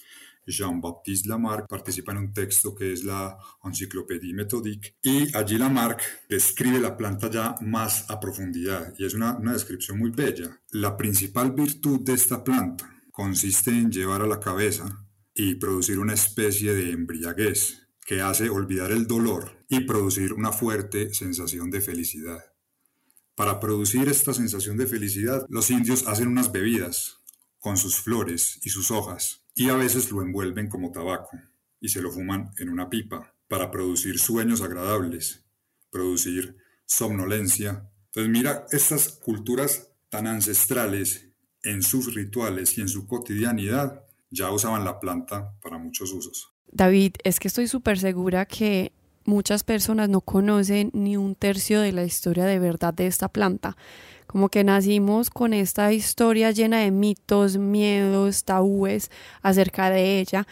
Jean-Baptiste 0.47 1.29
Lamarck 1.29 1.69
participa 1.69 2.13
en 2.13 2.19
un 2.19 2.33
texto 2.33 2.75
que 2.75 2.93
es 2.93 3.05
la 3.05 3.37
Encyclopédie 3.65 4.35
Méthodique 4.35 4.97
y 5.03 5.35
allí 5.37 5.59
Lamarck 5.59 6.03
describe 6.29 6.81
la 6.81 6.97
planta 6.97 7.31
ya 7.31 7.55
más 7.61 8.11
a 8.11 8.19
profundidad 8.19 8.95
y 8.99 9.05
es 9.05 9.15
una, 9.15 9.37
una 9.37 9.53
descripción 9.53 9.99
muy 9.99 10.11
bella. 10.11 10.61
La 10.71 10.97
principal 10.97 11.53
virtud 11.53 12.01
de 12.01 12.15
esta 12.15 12.43
planta 12.43 13.03
consiste 13.11 13.71
en 13.71 13.91
llevar 13.91 14.23
a 14.23 14.27
la 14.27 14.41
cabeza 14.41 15.07
y 15.35 15.55
producir 15.55 15.99
una 15.99 16.15
especie 16.15 16.75
de 16.75 16.91
embriaguez 16.91 17.87
que 18.05 18.21
hace 18.21 18.51
olvidar 18.51 18.91
el 18.91 19.07
dolor 19.07 19.65
y 19.69 19.81
producir 19.81 20.33
una 20.33 20.53
fuerte 20.53 21.15
sensación 21.15 21.71
de 21.71 21.81
felicidad. 21.81 22.45
Para 23.35 23.61
producir 23.61 24.09
esta 24.09 24.35
sensación 24.35 24.77
de 24.77 24.87
felicidad, 24.87 25.47
los 25.49 25.71
indios 25.71 26.07
hacen 26.07 26.29
unas 26.29 26.53
bebidas 26.53 27.23
con 27.59 27.77
sus 27.77 27.97
flores 27.97 28.59
y 28.63 28.71
sus 28.71 28.91
hojas 28.91 29.42
y 29.55 29.69
a 29.69 29.75
veces 29.75 30.11
lo 30.11 30.23
envuelven 30.23 30.69
como 30.69 30.93
tabaco 30.93 31.39
y 31.81 31.89
se 31.89 32.01
lo 32.01 32.11
fuman 32.11 32.51
en 32.59 32.71
una 32.71 32.89
pipa 32.89 33.35
para 33.49 33.71
producir 33.71 34.19
sueños 34.19 34.63
agradables, 34.63 35.45
producir 35.91 36.57
somnolencia. 36.87 37.91
Entonces 38.07 38.31
mira 38.33 38.67
estas 38.71 39.09
culturas 39.09 39.91
tan 40.09 40.27
ancestrales 40.27 41.29
en 41.63 41.83
sus 41.83 42.15
rituales 42.15 42.77
y 42.79 42.81
en 42.81 42.89
su 42.89 43.07
cotidianidad 43.07 44.05
ya 44.31 44.51
usaban 44.51 44.85
la 44.85 45.01
planta 45.01 45.55
para 45.61 45.79
muchos 45.79 46.13
usos. 46.13 46.53
David, 46.71 47.15
es 47.25 47.39
que 47.39 47.49
estoy 47.49 47.69
súper 47.69 47.99
segura 47.99 48.47
que 48.47 48.93
muchas 49.25 49.63
personas 49.63 50.09
no 50.09 50.21
conocen 50.21 50.91
ni 50.95 51.17
un 51.17 51.35
tercio 51.35 51.81
de 51.81 51.93
la 51.93 52.05
historia 52.05 52.45
de 52.47 52.59
verdad 52.59 52.95
de 52.95 53.07
esta 53.07 53.29
planta. 53.29 53.77
Como 54.27 54.49
que 54.49 54.65
nacimos 54.65 55.31
con 55.31 55.53
esta 55.55 55.93
historia 55.93 56.51
llena 56.51 56.79
de 56.79 56.91
mitos, 56.91 57.59
miedos, 57.59 58.45
tabúes 58.45 59.11
acerca 59.43 59.91
de 59.91 60.21
ella, 60.21 60.47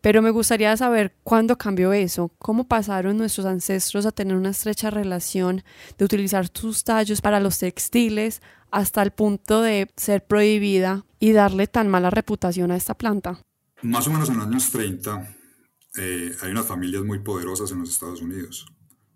Pero 0.00 0.22
me 0.22 0.30
gustaría 0.30 0.76
saber 0.76 1.12
cuándo 1.24 1.58
cambió 1.58 1.92
eso, 1.92 2.30
cómo 2.38 2.68
pasaron 2.68 3.18
nuestros 3.18 3.46
ancestros 3.46 4.06
a 4.06 4.12
tener 4.12 4.36
una 4.36 4.50
estrecha 4.50 4.90
relación 4.90 5.64
de 5.98 6.04
utilizar 6.04 6.48
sus 6.54 6.84
tallos 6.84 7.20
para 7.20 7.40
los 7.40 7.58
textiles 7.58 8.40
hasta 8.70 9.02
el 9.02 9.10
punto 9.10 9.60
de 9.60 9.90
ser 9.96 10.24
prohibida 10.24 11.04
y 11.18 11.32
darle 11.32 11.66
tan 11.66 11.88
mala 11.88 12.10
reputación 12.10 12.70
a 12.70 12.76
esta 12.76 12.94
planta. 12.94 13.42
Más 13.82 14.06
o 14.06 14.12
menos 14.12 14.28
en 14.28 14.38
los 14.38 14.46
años 14.46 14.70
30 14.70 15.36
eh, 15.96 16.36
hay 16.42 16.50
unas 16.50 16.66
familias 16.66 17.02
muy 17.04 17.20
poderosas 17.20 17.70
en 17.72 17.80
los 17.80 17.90
Estados 17.90 18.22
Unidos, 18.22 18.66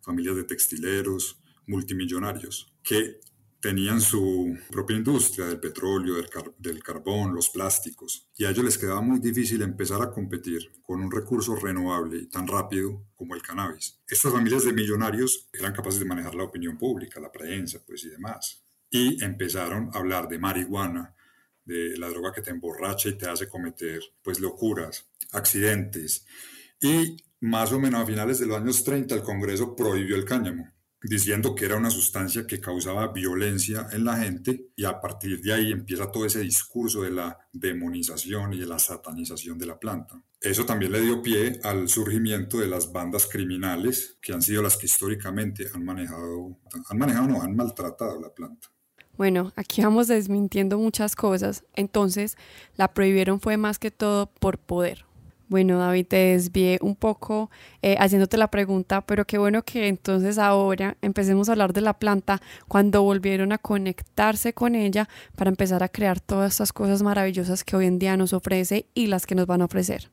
familias 0.01 0.37
de 0.37 0.45
textileros, 0.45 1.41
multimillonarios, 1.67 2.73
que 2.83 3.21
tenían 3.63 4.01
su 4.01 4.59
propia 4.73 4.97
industria 4.97 5.47
del 5.47 5.61
petróleo, 5.61 6.17
del, 6.59 6.83
carbón, 6.83 7.33
los 7.33 7.49
plásticos, 7.49 8.29
y 8.37 8.45
a 8.45 8.51
ellos 8.51 8.65
les 8.65 8.77
quedaba 8.77 9.01
muy 9.01 9.21
difícil 9.21 9.63
empezar 9.63 10.03
a 10.03 10.11
competir 10.11 10.73
con 10.83 11.01
un 11.01 11.13
recurso 11.13 11.55
renovable 11.55 12.27
tan 12.27 12.49
rápido 12.49 13.07
como 13.15 13.37
el 13.37 13.43
cannabis. 13.43 14.01
Estas 14.09 14.33
familias 14.33 14.65
de 14.65 14.73
millonarios 14.73 15.49
eran 15.53 15.73
capaces 15.73 16.01
de 16.01 16.07
manejar 16.07 16.35
la 16.35 16.43
opinión 16.43 16.77
pública, 16.77 17.21
la 17.21 17.31
prensa, 17.31 17.81
pues 17.87 18.03
y 18.03 18.09
demás, 18.09 18.65
y 18.91 19.23
empezaron 19.23 19.91
a 19.95 19.99
hablar 19.99 20.27
de 20.27 20.41
marihuana, 20.41 21.15
de 21.65 21.97
la 21.97 22.09
droga 22.09 22.33
que 22.33 22.43
te 22.43 22.51
emborracha 22.51 23.11
y 23.11 23.17
te 23.17 23.29
hace 23.29 23.49
cometer 23.49 24.03
pues 24.23 24.41
locuras, 24.41 25.09
accidentes, 25.31 26.27
y 26.81 27.17
más 27.39 27.71
o 27.71 27.79
menos 27.79 28.03
a 28.03 28.07
finales 28.07 28.41
de 28.41 28.47
los 28.47 28.57
años 28.57 28.83
30 28.83 29.15
el 29.15 29.23
Congreso 29.23 29.77
prohibió 29.77 30.17
el 30.17 30.25
cáñamo 30.25 30.69
diciendo 31.03 31.55
que 31.55 31.65
era 31.65 31.77
una 31.77 31.91
sustancia 31.91 32.47
que 32.47 32.61
causaba 32.61 33.13
violencia 33.13 33.89
en 33.93 34.05
la 34.05 34.17
gente 34.17 34.69
y 34.77 34.85
a 34.85 35.01
partir 35.01 35.41
de 35.41 35.53
ahí 35.53 35.73
empieza 35.73 36.11
todo 36.11 36.27
ese 36.27 36.41
discurso 36.41 37.03
de 37.03 37.11
la 37.11 37.39
demonización 37.53 38.55
y 38.55 38.59
de 38.61 38.67
la 38.67 38.79
satanización 38.79 39.59
de 39.59 39.67
la 39.67 39.79
planta. 39.79 40.23
Eso 40.41 40.65
también 40.65 40.93
le 40.93 41.01
dio 41.01 41.23
pie 41.23 41.61
al 41.63 41.89
surgimiento 41.89 42.59
de 42.59 42.67
las 42.67 42.93
bandas 42.93 43.27
criminales 43.27 44.19
que 44.21 44.33
han 44.33 44.43
sido 44.43 44.63
las 44.63 44.77
que 44.77 44.87
históricamente 44.87 45.67
han 45.73 45.85
manejado, 45.85 46.59
han 46.89 46.99
manejado 46.99 47.29
no, 47.29 47.43
han 47.43 47.55
maltratado 47.55 48.21
la 48.21 48.33
planta. 48.33 48.69
Bueno, 49.17 49.53
aquí 49.57 49.83
vamos 49.83 50.09
desmintiendo 50.09 50.79
muchas 50.79 51.15
cosas. 51.15 51.65
Entonces, 51.75 52.37
la 52.77 52.93
prohibieron 52.93 53.41
fue 53.41 53.57
más 53.57 53.79
que 53.79 53.91
todo 53.91 54.27
por 54.27 54.59
poder. 54.59 55.05
Bueno, 55.53 55.77
David, 55.77 56.07
te 56.07 56.17
desvié 56.17 56.79
un 56.81 56.97
poco 56.97 57.51
eh, 57.83 57.95
haciéndote 57.99 58.39
la 58.39 58.51
pregunta, 58.51 59.05
pero 59.05 59.27
qué 59.27 59.37
bueno 59.37 59.63
que 59.67 59.87
entonces 59.87 60.39
ahora 60.39 60.97
empecemos 61.03 61.47
a 61.47 61.53
hablar 61.53 61.75
de 61.75 61.83
la 61.83 61.99
planta 61.99 62.41
cuando 62.69 63.03
volvieron 63.03 63.53
a 63.53 63.59
conectarse 63.59 64.55
con 64.55 64.75
ella 64.75 65.11
para 65.37 65.51
empezar 65.51 65.83
a 65.83 65.91
crear 65.91 66.21
todas 66.21 66.53
estas 66.53 66.73
cosas 66.73 67.03
maravillosas 67.03 67.65
que 67.65 67.77
hoy 67.77 67.85
en 67.85 67.99
día 67.99 68.17
nos 68.17 68.33
ofrece 68.33 68.87
y 68.95 69.09
las 69.09 69.27
que 69.27 69.35
nos 69.35 69.47
van 69.47 69.61
a 69.61 69.67
ofrecer. 69.67 70.11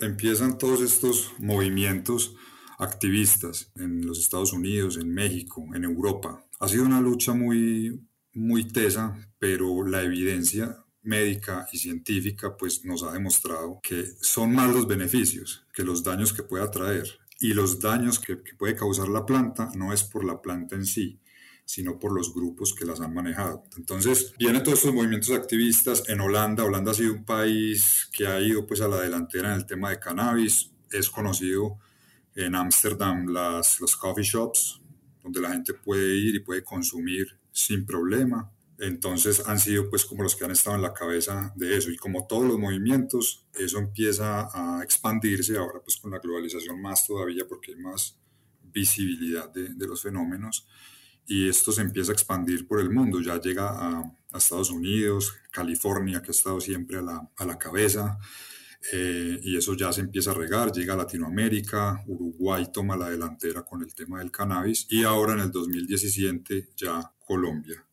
Empiezan 0.00 0.58
todos 0.58 0.80
estos 0.80 1.32
movimientos 1.38 2.34
activistas 2.80 3.70
en 3.76 4.04
los 4.04 4.18
Estados 4.18 4.52
Unidos, 4.52 4.96
en 4.96 5.14
México, 5.14 5.64
en 5.76 5.84
Europa. 5.84 6.44
Ha 6.58 6.66
sido 6.66 6.86
una 6.86 7.00
lucha 7.00 7.34
muy, 7.34 8.04
muy 8.32 8.64
tesa, 8.64 9.16
pero 9.38 9.86
la 9.86 10.02
evidencia 10.02 10.76
médica 11.02 11.66
y 11.72 11.78
científica 11.78 12.56
pues 12.56 12.84
nos 12.84 13.02
ha 13.02 13.12
demostrado 13.12 13.80
que 13.82 14.04
son 14.20 14.54
más 14.54 14.72
los 14.72 14.86
beneficios 14.86 15.64
que 15.72 15.82
los 15.82 16.02
daños 16.02 16.32
que 16.32 16.42
pueda 16.42 16.70
traer 16.70 17.06
y 17.38 17.54
los 17.54 17.80
daños 17.80 18.18
que, 18.18 18.36
puede 18.36 18.76
causar 18.76 19.08
la 19.08 19.24
planta 19.24 19.70
no 19.74 19.92
es 19.92 20.02
por 20.04 20.24
la 20.24 20.40
planta 20.42 20.76
en 20.76 20.84
sí 20.84 21.18
sino 21.64 21.98
por 21.98 22.12
los 22.12 22.34
grupos 22.34 22.74
que 22.74 22.84
las 22.84 23.00
han 23.00 23.14
manejado. 23.14 23.62
Entonces, 23.76 24.34
vienen 24.36 24.64
todos 24.64 24.78
estos 24.78 24.92
movimientos 24.92 25.30
activistas 25.30 26.02
en 26.08 26.20
Holanda. 26.20 26.64
Holanda 26.64 26.90
ha 26.90 26.94
sido 26.94 27.12
un 27.12 27.24
país 27.24 28.08
que 28.12 28.26
ha 28.26 28.40
ido 28.40 28.66
pues 28.66 28.80
a 28.80 28.88
la 28.88 29.00
delantera 29.00 29.52
en 29.52 29.60
el 29.60 29.66
tema 29.66 29.90
de 29.90 30.00
cannabis. 30.00 30.72
Es 30.90 31.08
conocido 31.08 31.78
en 32.34 32.56
Ámsterdam 32.56 33.28
las, 33.28 33.78
los 33.78 33.96
coffee 33.96 34.24
shops, 34.24 34.80
donde 35.22 35.40
la 35.40 35.52
gente 35.52 35.72
puede 35.74 36.16
ir 36.16 36.34
y 36.34 36.40
puede 36.40 36.64
consumir 36.64 37.38
sin 37.52 37.86
problema. 37.86 38.50
Entonces 38.80 39.42
han 39.46 39.58
sido 39.58 39.90
pues 39.90 40.06
como 40.06 40.22
los 40.22 40.34
que 40.34 40.46
han 40.46 40.52
estado 40.52 40.74
en 40.74 40.82
la 40.82 40.94
cabeza 40.94 41.52
de 41.54 41.76
eso. 41.76 41.90
Y 41.90 41.96
como 41.96 42.26
todos 42.26 42.48
los 42.48 42.58
movimientos, 42.58 43.46
eso 43.52 43.78
empieza 43.78 44.48
a 44.54 44.82
expandirse 44.82 45.58
ahora 45.58 45.80
pues 45.84 45.98
con 45.98 46.10
la 46.10 46.18
globalización 46.18 46.80
más 46.80 47.06
todavía 47.06 47.44
porque 47.46 47.72
hay 47.72 47.78
más 47.78 48.18
visibilidad 48.62 49.50
de, 49.50 49.86
los 49.86 50.02
fenómenos. 50.02 50.66
Y 51.26 51.46
esto 51.46 51.72
se 51.72 51.82
empieza 51.82 52.12
a 52.12 52.14
expandir 52.14 52.66
por 52.66 52.80
el 52.80 52.90
mundo, 52.90 53.20
ya 53.20 53.38
llega 53.38 53.68
a, 53.68 54.16
Estados 54.34 54.70
Unidos, 54.70 55.34
California 55.50 56.22
que 56.22 56.28
ha 56.28 56.30
estado 56.30 56.60
siempre 56.60 56.98
a 56.98 57.02
la, 57.02 57.30
a 57.36 57.44
la 57.44 57.58
cabeza. 57.58 58.18
Eh, 58.92 59.38
y 59.42 59.56
eso 59.58 59.74
ya 59.74 59.92
se 59.92 60.00
empieza 60.00 60.30
a 60.30 60.34
regar, 60.34 60.72
llega 60.72 60.94
a 60.94 60.96
Latinoamérica, 60.96 62.02
Uruguay 62.06 62.68
toma 62.72 62.96
la 62.96 63.10
delantera 63.10 63.62
con 63.62 63.82
el 63.82 63.94
tema 63.94 64.20
del 64.20 64.30
cannabis. 64.30 64.86
Y 64.88 65.04
ahora 65.04 65.34
en 65.34 65.40
el 65.40 65.50
2017 65.50 66.70
ya 66.76 67.12
Colombia. 67.18 67.84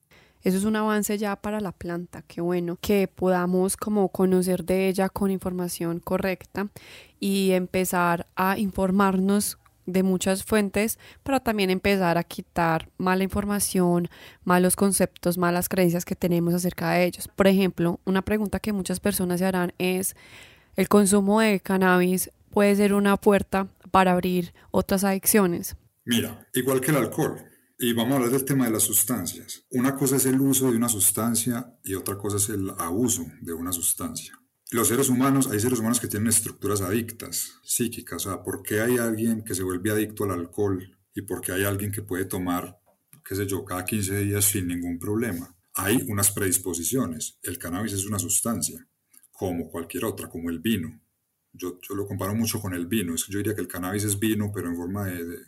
Eso 0.47 0.59
es 0.59 0.63
un 0.63 0.77
avance 0.77 1.17
ya 1.17 1.35
para 1.35 1.59
la 1.59 1.73
planta, 1.73 2.21
qué 2.21 2.39
bueno 2.39 2.77
que 2.79 3.09
podamos 3.09 3.75
como 3.75 4.07
conocer 4.07 4.63
de 4.63 4.87
ella 4.87 5.09
con 5.09 5.29
información 5.29 5.99
correcta 5.99 6.69
y 7.19 7.51
empezar 7.51 8.27
a 8.37 8.57
informarnos 8.57 9.57
de 9.85 10.03
muchas 10.03 10.45
fuentes 10.45 10.99
para 11.23 11.41
también 11.41 11.69
empezar 11.69 12.17
a 12.17 12.23
quitar 12.23 12.87
mala 12.97 13.25
información, 13.25 14.07
malos 14.45 14.77
conceptos, 14.77 15.37
malas 15.37 15.67
creencias 15.67 16.05
que 16.05 16.15
tenemos 16.15 16.53
acerca 16.53 16.91
de 16.91 17.03
ellos. 17.03 17.27
Por 17.27 17.47
ejemplo, 17.47 17.99
una 18.05 18.21
pregunta 18.21 18.61
que 18.61 18.71
muchas 18.71 19.01
personas 19.01 19.41
se 19.41 19.45
harán 19.45 19.73
es, 19.79 20.15
¿el 20.77 20.87
consumo 20.87 21.41
de 21.41 21.59
cannabis 21.59 22.31
puede 22.51 22.73
ser 22.77 22.93
una 22.93 23.17
puerta 23.17 23.67
para 23.91 24.13
abrir 24.13 24.53
otras 24.71 25.03
adicciones? 25.03 25.75
Mira, 26.05 26.47
igual 26.53 26.79
que 26.79 26.91
el 26.91 26.97
alcohol, 26.99 27.37
y 27.79 27.93
vamos 27.93 28.13
a 28.13 28.15
hablar 28.15 28.31
del 28.31 28.45
tema 28.45 28.65
de 28.65 28.71
las 28.71 28.83
sustancias. 28.83 29.63
Una 29.69 29.95
cosa 29.95 30.15
es 30.15 30.25
el 30.25 30.41
uso 30.41 30.71
de 30.71 30.77
una 30.77 30.89
sustancia 30.89 31.77
y 31.83 31.93
otra 31.93 32.17
cosa 32.17 32.37
es 32.37 32.49
el 32.49 32.71
abuso 32.71 33.25
de 33.41 33.53
una 33.53 33.71
sustancia. 33.71 34.39
Los 34.71 34.87
seres 34.87 35.09
humanos, 35.09 35.47
hay 35.47 35.59
seres 35.59 35.79
humanos 35.79 35.99
que 35.99 36.07
tienen 36.07 36.27
estructuras 36.27 36.81
adictas, 36.81 37.53
psíquicas. 37.63 38.25
O 38.25 38.29
sea, 38.29 38.43
¿por 38.43 38.63
qué 38.63 38.81
hay 38.81 38.97
alguien 38.97 39.43
que 39.43 39.53
se 39.53 39.63
vuelve 39.63 39.91
adicto 39.91 40.23
al 40.23 40.31
alcohol 40.31 40.97
y 41.13 41.21
por 41.21 41.39
qué 41.41 41.51
hay 41.51 41.63
alguien 41.63 41.91
que 41.91 42.01
puede 42.01 42.25
tomar, 42.25 42.79
qué 43.23 43.35
sé 43.35 43.45
yo, 43.45 43.63
cada 43.63 43.85
15 43.85 44.21
días 44.21 44.45
sin 44.45 44.67
ningún 44.67 44.97
problema? 44.97 45.55
Hay 45.75 46.03
unas 46.07 46.31
predisposiciones. 46.31 47.37
El 47.43 47.59
cannabis 47.59 47.93
es 47.93 48.07
una 48.07 48.17
sustancia, 48.17 48.87
como 49.31 49.69
cualquier 49.69 50.05
otra, 50.05 50.27
como 50.27 50.49
el 50.49 50.59
vino. 50.59 50.99
Yo, 51.53 51.79
yo 51.87 51.95
lo 51.95 52.07
comparo 52.07 52.33
mucho 52.33 52.59
con 52.59 52.73
el 52.73 52.87
vino. 52.87 53.15
Yo 53.15 53.37
diría 53.37 53.53
que 53.53 53.61
el 53.61 53.67
cannabis 53.67 54.03
es 54.03 54.19
vino, 54.19 54.51
pero 54.53 54.67
en 54.67 54.75
forma 54.75 55.05
de 55.05 55.23
de 55.23 55.39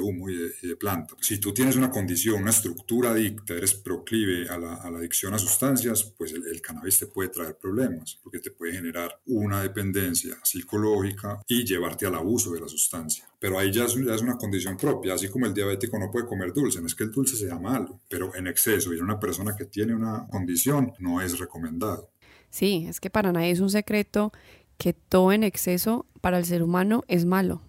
humo 0.00 0.28
y 0.28 0.36
de, 0.36 0.76
planta. 0.76 1.14
Si 1.20 1.38
tú 1.38 1.52
tienes 1.52 1.76
una 1.76 1.90
condición, 1.90 2.42
una 2.42 2.50
estructura 2.50 3.10
adicta, 3.10 3.54
eres 3.54 3.74
proclive 3.74 4.48
a 4.48 4.58
la, 4.58 4.74
adicción 4.74 5.34
a 5.34 5.38
sustancias, 5.38 6.04
pues 6.16 6.32
el, 6.32 6.60
cannabis 6.60 6.98
te 6.98 7.06
puede 7.06 7.30
traer 7.30 7.56
problemas, 7.56 8.18
porque 8.22 8.38
te 8.38 8.50
puede 8.50 8.74
generar 8.74 9.20
una 9.26 9.62
dependencia 9.62 10.36
psicológica 10.42 11.42
y 11.46 11.64
llevarte 11.64 12.06
al 12.06 12.14
abuso 12.14 12.52
de 12.52 12.60
la 12.60 12.68
sustancia. 12.68 13.28
Pero 13.38 13.58
ahí 13.58 13.72
ya 13.72 13.84
es, 13.84 13.94
ya 13.94 14.14
es 14.14 14.22
una 14.22 14.36
condición 14.36 14.76
propia, 14.76 15.14
así 15.14 15.28
como 15.28 15.46
el 15.46 15.54
diabético 15.54 15.98
no 15.98 16.10
puede 16.10 16.26
comer 16.26 16.52
dulce, 16.52 16.80
no 16.80 16.86
es 16.86 16.94
que 16.94 17.04
el 17.04 17.12
dulce 17.12 17.36
sea 17.36 17.58
malo, 17.58 18.00
pero 18.08 18.34
en 18.34 18.46
exceso 18.46 18.92
y 18.92 18.98
en 18.98 19.04
una 19.04 19.18
persona 19.18 19.56
que 19.56 19.64
tiene 19.64 19.94
una 19.94 20.26
condición 20.28 20.92
no 20.98 21.20
es 21.20 21.38
recomendado. 21.38 22.10
Sí, 22.50 22.86
es 22.88 23.00
que 23.00 23.10
para 23.10 23.32
nadie 23.32 23.50
es 23.50 23.60
un 23.60 23.70
secreto 23.70 24.32
que 24.78 24.92
todo 24.92 25.32
en 25.32 25.44
exceso 25.44 26.06
para 26.20 26.38
el 26.38 26.44
ser 26.44 26.62
humano 26.62 27.04
es 27.08 27.24
malo. 27.24 27.62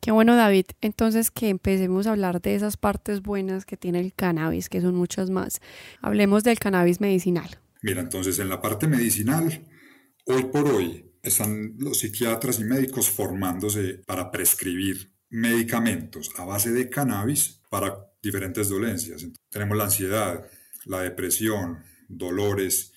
Qué 0.00 0.12
bueno, 0.12 0.34
David. 0.34 0.66
Entonces, 0.80 1.30
que 1.30 1.50
empecemos 1.50 2.06
a 2.06 2.12
hablar 2.12 2.40
de 2.40 2.54
esas 2.54 2.76
partes 2.76 3.20
buenas 3.20 3.66
que 3.66 3.76
tiene 3.76 4.00
el 4.00 4.14
cannabis, 4.14 4.68
que 4.68 4.80
son 4.80 4.94
muchas 4.94 5.28
más. 5.28 5.60
Hablemos 6.00 6.42
del 6.42 6.58
cannabis 6.58 7.00
medicinal. 7.00 7.58
Mira, 7.82 8.00
entonces, 8.00 8.38
en 8.38 8.48
la 8.48 8.62
parte 8.62 8.86
medicinal, 8.86 9.66
hoy 10.24 10.44
por 10.44 10.68
hoy 10.68 11.12
están 11.22 11.74
los 11.78 11.98
psiquiatras 11.98 12.60
y 12.60 12.64
médicos 12.64 13.10
formándose 13.10 14.02
para 14.06 14.30
prescribir 14.30 15.12
medicamentos 15.28 16.30
a 16.38 16.44
base 16.44 16.72
de 16.72 16.88
cannabis 16.88 17.60
para 17.70 17.94
diferentes 18.22 18.68
dolencias. 18.68 19.26
tenemos 19.48 19.76
la 19.76 19.84
ansiedad, 19.84 20.46
la 20.86 21.02
depresión, 21.02 21.82
dolores, 22.08 22.89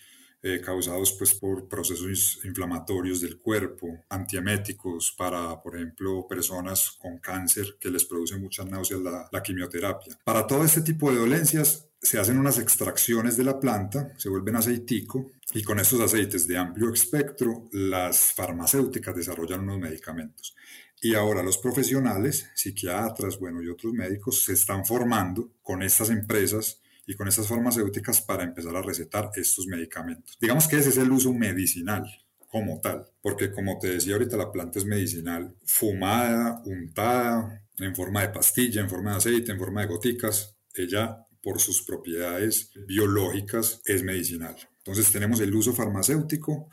eh, 0.46 0.60
causados 0.60 1.14
pues, 1.14 1.34
por 1.34 1.70
procesos 1.70 2.42
inflamatorios 2.44 3.22
del 3.22 3.40
cuerpo, 3.40 4.04
antieméticos 4.10 5.16
para, 5.18 5.62
por 5.64 5.78
ejemplo, 5.78 6.28
personas 6.28 6.98
con 7.00 7.20
cáncer 7.20 7.78
que 7.80 7.90
les 7.90 8.04
produce 8.04 8.36
muchas 8.36 8.66
náuseas 8.66 9.00
la, 9.02 9.42
quimioterapia. 9.42 10.20
Para 10.26 10.46
todo 10.46 10.66
este 10.66 10.82
tipo 10.82 11.10
de 11.10 11.20
dolencias 11.20 11.88
se 12.02 12.20
hacen 12.20 12.38
unas 12.38 12.60
extracciones 12.60 13.38
de 13.38 13.46
la 13.46 13.58
planta, 13.58 14.14
se 14.18 14.28
vuelven 14.28 14.58
aceitico 14.58 15.32
y 15.54 15.64
con 15.64 15.80
estos 15.80 16.02
aceites 16.02 16.46
de 16.46 16.58
amplio 16.58 16.92
espectro 16.92 17.70
las 17.72 18.34
farmacéuticas 18.34 19.16
desarrollan 19.16 19.62
unos 19.62 19.80
medicamentos. 19.80 20.54
Y 21.02 21.16
ahora 21.16 21.42
los 21.42 21.58
profesionales, 21.58 22.50
psiquiatras, 22.54 23.40
bueno, 23.40 23.64
y 23.64 23.70
otros 23.70 23.94
médicos 23.94 24.44
se 24.44 24.52
están 24.52 24.86
formando 24.86 25.54
con 25.62 25.82
estas 25.82 26.10
empresas 26.10 26.83
y 27.06 27.16
con 27.16 27.28
estas 27.28 27.48
farmacéuticas 27.48 28.22
para 28.22 28.44
empezar 28.44 28.76
a 28.76 28.82
recetar 28.82 29.30
estos 29.36 29.68
medicamentos. 29.68 30.38
Digamos 30.40 30.68
que 30.68 30.78
ese 30.78 30.90
es 30.90 30.98
el 30.98 31.12
uso 31.12 31.34
medicinal 31.34 32.06
como 32.48 32.80
tal, 32.82 33.06
porque 33.22 33.52
como 33.52 33.80
te 33.80 33.90
decía 33.90 34.14
ahorita, 34.14 34.38
la 34.38 34.52
planta 34.52 34.80
es 34.80 34.86
medicinal, 34.86 35.56
fumada, 35.66 36.62
untada, 36.66 37.64
en 37.80 37.96
forma 37.96 38.22
de 38.22 38.30
pastilla, 38.30 38.82
en 38.82 38.90
forma 38.90 39.12
de 39.12 39.18
aceite, 39.18 39.52
en 39.52 39.60
forma 39.60 39.82
de 39.82 39.88
goticas, 39.88 40.56
ella 40.76 41.26
por 41.42 41.60
sus 41.60 41.82
propiedades 41.82 42.72
biológicas 42.88 43.82
es 43.86 44.04
medicinal. 44.04 44.56
Entonces 44.78 45.12
tenemos 45.12 45.40
el 45.42 45.54
uso 45.54 45.74
farmacéutico, 45.74 46.70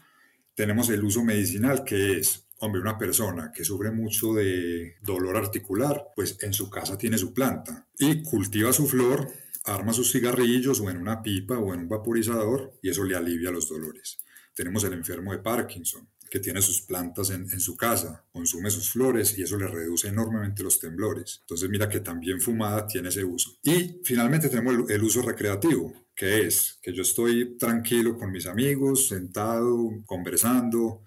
tenemos 0.55 0.91
el 0.91 1.03
uso 1.03 1.25
medicinal, 1.25 1.85
que 1.85 2.19
es, 2.19 2.47
hombre, 2.59 2.81
una 2.81 2.99
persona 2.99 3.51
que 3.53 3.65
sufre 3.65 3.91
mucho 3.91 4.35
de 4.35 4.97
dolor 5.01 5.37
articular, 5.37 6.09
pues 6.15 6.37
en 6.43 6.53
su 6.53 6.69
casa 6.71 6.99
tiene 6.99 7.19
su 7.19 7.33
planta 7.33 7.89
y 7.99 8.23
cultiva 8.23 8.73
su 8.73 8.87
flor, 8.87 9.33
arma 9.64 9.93
sus 9.93 10.12
cigarrillos 10.12 10.81
o 10.81 10.90
en 10.90 10.99
una 10.99 11.23
pipa 11.23 11.59
o 11.59 11.75
en 11.75 11.81
un 11.81 11.88
vaporizador 11.88 12.79
y 12.83 12.90
eso 12.90 13.05
le 13.05 13.17
alivia 13.17 13.50
los 13.50 13.69
dolores. 13.69 14.19
Tenemos 14.55 14.85
el 14.85 14.95
enfermo 14.95 15.33
de 15.33 15.38
Parkinson, 15.38 16.09
que 16.31 16.38
tiene 16.38 16.62
sus 16.62 16.83
plantas 16.83 17.31
en, 17.31 17.49
su 17.61 17.76
casa, 17.76 18.25
consume 18.33 18.71
sus 18.71 18.90
flores 18.90 19.37
y 19.37 19.43
eso 19.43 19.59
le 19.59 19.67
reduce 19.67 20.09
enormemente 20.09 20.62
los 20.62 20.79
temblores. 20.79 21.38
Entonces 21.40 21.69
mira 21.69 21.88
que 21.88 22.00
también 22.00 22.40
fumada 22.40 22.87
tiene 22.87 23.09
ese 23.09 23.25
uso. 23.25 23.59
Y 23.62 24.00
finalmente 24.05 24.49
tenemos 24.49 24.88
el, 24.88 25.02
uso 25.02 25.23
recreativo, 25.23 25.93
que 26.14 26.47
es 26.47 26.79
que 26.81 26.93
yo 26.93 27.02
estoy 27.02 27.57
tranquilo 27.59 28.17
con 28.17 28.31
mis 28.31 28.47
amigos, 28.47 29.09
sentado, 29.09 29.90
conversando, 30.07 31.02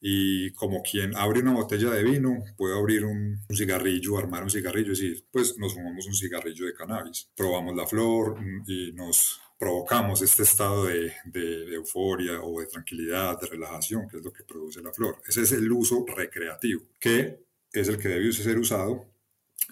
y 0.00 0.52
como 0.52 0.82
quien 0.82 1.16
abre 1.16 1.40
una 1.40 1.54
botella 1.54 1.90
de 1.90 2.04
vino, 2.04 2.44
puedo 2.56 2.78
abrir 2.78 3.04
un, 3.04 3.40
un, 3.48 3.56
cigarrillo, 3.56 4.18
armar 4.18 4.44
un 4.44 4.50
cigarrillo 4.50 4.88
y 4.88 4.90
decir, 4.90 5.26
pues 5.30 5.58
nos 5.58 5.74
fumamos 5.74 6.06
un 6.06 6.14
cigarrillo 6.14 6.66
de 6.66 6.74
cannabis. 6.74 7.30
Probamos 7.34 7.74
la 7.74 7.86
flor 7.86 8.40
mm, 8.40 8.64
y 8.66 8.92
nos 8.92 9.40
provocamos 9.58 10.22
este 10.22 10.44
estado 10.44 10.84
de, 10.84 11.12
de, 11.24 11.74
euforia 11.74 12.40
o 12.42 12.60
de 12.60 12.66
tranquilidad, 12.66 13.40
de 13.40 13.48
relajación, 13.48 14.08
que 14.08 14.18
es 14.18 14.24
lo 14.24 14.32
que 14.32 14.44
produce 14.44 14.80
la 14.80 14.92
flor. 14.92 15.20
Ese 15.26 15.42
es 15.42 15.52
el 15.52 15.70
uso 15.72 16.04
recreativo, 16.06 16.82
que 17.00 17.44
es 17.72 17.88
el 17.88 17.98
que 17.98 18.08
debe 18.08 18.32
ser 18.32 18.56
usado 18.58 19.06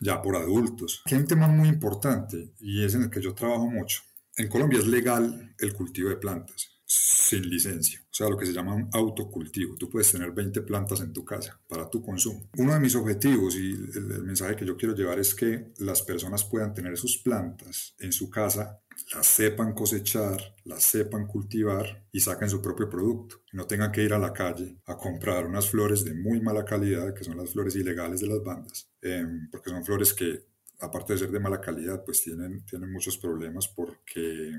ya 0.01 0.21
por 0.21 0.35
adultos. 0.35 1.03
Aquí 1.07 1.15
hay 1.15 1.21
un 1.21 1.29
tema 1.29 1.47
muy 1.47 1.69
importante 1.69 2.53
y 2.59 2.85
es 2.85 2.95
en 2.97 3.05
el 3.05 3.11
que 3.11 3.23
yo 3.23 3.33
trabajo 3.33 3.71
mucho. 3.71 4.03
En 4.37 4.49
Colombia 4.49 4.81
es 4.81 4.87
legal 4.87 5.55
el 5.59 5.73
cultivo 5.73 6.11
de 6.11 6.17
plantas 6.17 6.76
sin 6.87 7.51
licencia, 7.51 8.01
o 8.01 8.15
sea, 8.15 8.29
lo 8.29 8.37
que 8.37 8.47
se 8.47 8.53
llama 8.53 8.75
un 8.75 8.89
autocultivo. 8.93 9.77
Tú 9.77 9.91
puedes 9.91 10.13
tener 10.13 10.31
20 10.31 10.63
plantas 10.63 11.01
en 11.01 11.13
tu 11.13 11.25
casa 11.25 11.61
para 11.69 11.91
tu 11.91 12.01
consumo. 12.01 12.49
Uno 12.57 12.75
de 12.75 12.81
mis 12.81 12.95
objetivos 12.95 13.57
y 13.57 13.73
el, 13.73 14.23
mensaje 14.23 14.55
que 14.55 14.65
yo 14.65 14.77
quiero 14.77 14.95
llevar 14.95 15.19
es 15.19 15.35
que 15.35 15.73
las 15.79 16.03
personas 16.03 16.45
puedan 16.45 16.75
tener 16.75 16.97
sus 16.97 17.19
plantas 17.19 17.95
en 17.99 18.13
su 18.13 18.31
casa, 18.31 18.81
las 19.13 19.27
sepan 19.27 19.75
cosechar, 19.75 20.55
las 20.65 20.85
sepan 20.85 21.27
cultivar 21.27 22.07
y 22.13 22.21
saquen 22.21 22.49
su 22.49 22.63
propio 22.63 22.89
producto. 22.89 23.43
Y 23.53 23.57
no 23.57 23.67
tengan 23.67 23.91
que 23.91 24.05
ir 24.05 24.13
a 24.13 24.19
la 24.19 24.33
calle 24.33 24.77
a 24.87 24.97
comprar 24.97 25.47
unas 25.47 25.69
flores 25.69 26.05
de 26.05 26.15
muy 26.15 26.41
mala 26.41 26.65
calidad, 26.65 27.13
que 27.15 27.25
son 27.25 27.37
las 27.37 27.51
flores 27.51 27.75
ilegales 27.75 28.21
de 28.21 28.29
las 28.29 28.43
bandas, 28.45 28.89
eh, 29.03 29.27
porque 29.51 29.71
son 29.71 29.85
flores 29.85 30.15
que, 30.15 30.47
aparte 30.79 31.15
de 31.15 31.19
ser 31.19 31.33
de 31.33 31.41
mala 31.41 31.61
calidad, 31.61 32.05
pues 32.05 32.23
tienen, 32.23 32.65
tienen 32.65 32.93
muchos 32.93 33.19
problemas 33.19 33.67
porque 33.67 34.53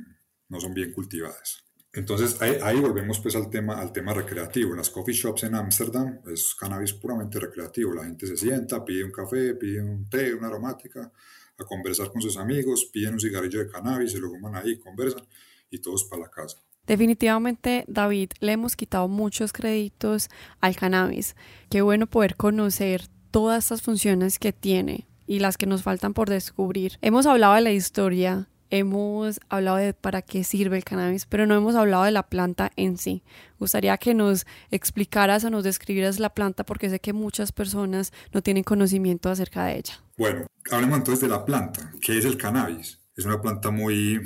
no 0.49 0.59
son 0.59 0.73
bien 0.73 0.91
cultivadas. 0.91 1.66
Entonces 1.93 2.39
ahí, 2.41 2.79
volvemos 2.79 3.19
pues 3.19 3.35
al 3.35 3.49
tema, 3.49 3.79
al 3.79 3.91
tema 3.91 4.13
recreativo. 4.13 4.75
Las 4.75 4.89
coffee 4.89 5.15
shops 5.15 5.43
en 5.43 5.55
Ámsterdam 5.55 6.19
es 6.31 6.53
cannabis 6.55 6.93
puramente 6.93 7.39
recreativo. 7.39 7.93
La 7.93 8.03
gente 8.03 8.27
se 8.27 8.37
sienta, 8.37 8.85
pide 8.85 9.03
un 9.03 9.11
café, 9.11 9.55
pide 9.55 9.81
un 9.81 10.07
té, 10.09 10.33
una 10.33 10.47
aromática, 10.47 11.11
a 11.57 11.63
conversar 11.63 12.11
con 12.11 12.21
sus 12.21 12.37
amigos, 12.37 12.89
piden 12.91 13.13
un 13.13 13.19
cigarrillo 13.19 13.59
de 13.59 13.67
cannabis, 13.67 14.11
se 14.11 14.19
lo 14.19 14.29
fuman 14.29 14.55
ahí, 14.55 14.77
conversan 14.77 15.25
y 15.71 15.79
todos 15.79 16.03
para 16.03 16.23
la 16.23 16.29
casa. 16.29 16.57
Definitivamente, 16.85 17.83
David, 17.87 18.31
le 18.39 18.53
hemos 18.53 18.75
quitado 18.75 19.07
muchos 19.07 19.51
créditos 19.51 20.29
al 20.61 20.75
cannabis. 20.75 21.35
Qué 21.69 21.81
bueno 21.81 22.07
poder 22.07 22.35
conocer 22.35 23.07
todas 23.31 23.65
estas 23.65 23.81
funciones 23.81 24.39
que 24.39 24.53
tiene 24.53 25.07
y 25.25 25.39
las 25.39 25.57
que 25.57 25.65
nos 25.65 25.83
faltan 25.83 26.13
por 26.13 26.29
descubrir. 26.29 26.93
Hemos 27.01 27.25
hablado 27.25 27.55
de 27.55 27.61
la 27.61 27.71
historia 27.71 28.47
hemos 28.69 29.39
hablado 29.49 29.77
de 29.77 29.93
para 29.93 30.21
qué 30.21 30.43
sirve 30.43 30.77
el 30.77 30.83
cannabis, 30.83 31.25
pero 31.25 31.45
no 31.45 31.55
hemos 31.55 31.75
hablado 31.75 32.03
de 32.03 32.11
la 32.11 32.23
planta 32.23 32.71
en 32.75 32.97
sí. 32.97 33.23
Gustaría 33.59 33.97
que 33.97 34.13
nos 34.13 34.45
explicaras 34.71 35.43
o 35.43 35.49
nos 35.49 35.63
describieras 35.63 36.19
la 36.19 36.33
planta 36.33 36.65
porque 36.65 36.89
sé 36.89 36.99
que 36.99 37.13
muchas 37.13 37.51
personas 37.51 38.13
no 38.33 38.41
tienen 38.41 38.63
conocimiento 38.63 39.29
acerca 39.29 39.65
de 39.65 39.77
ella. 39.77 40.03
Bueno, 40.17 40.47
hablemos 40.71 40.97
entonces 40.99 41.21
de 41.21 41.27
la 41.27 41.45
planta. 41.45 41.91
¿Qué 42.01 42.17
es 42.17 42.25
el 42.25 42.37
cannabis? 42.37 42.99
Es 43.15 43.25
una 43.25 43.41
planta 43.41 43.71
muy, 43.71 44.21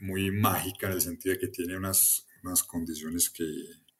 muy 0.00 0.30
mágica 0.30 0.86
en 0.86 0.94
el 0.94 1.00
sentido 1.00 1.34
de 1.34 1.40
que 1.40 1.48
tiene 1.48 1.76
unas, 1.76 2.26
unas 2.42 2.62
condiciones 2.62 3.30
que, 3.30 3.44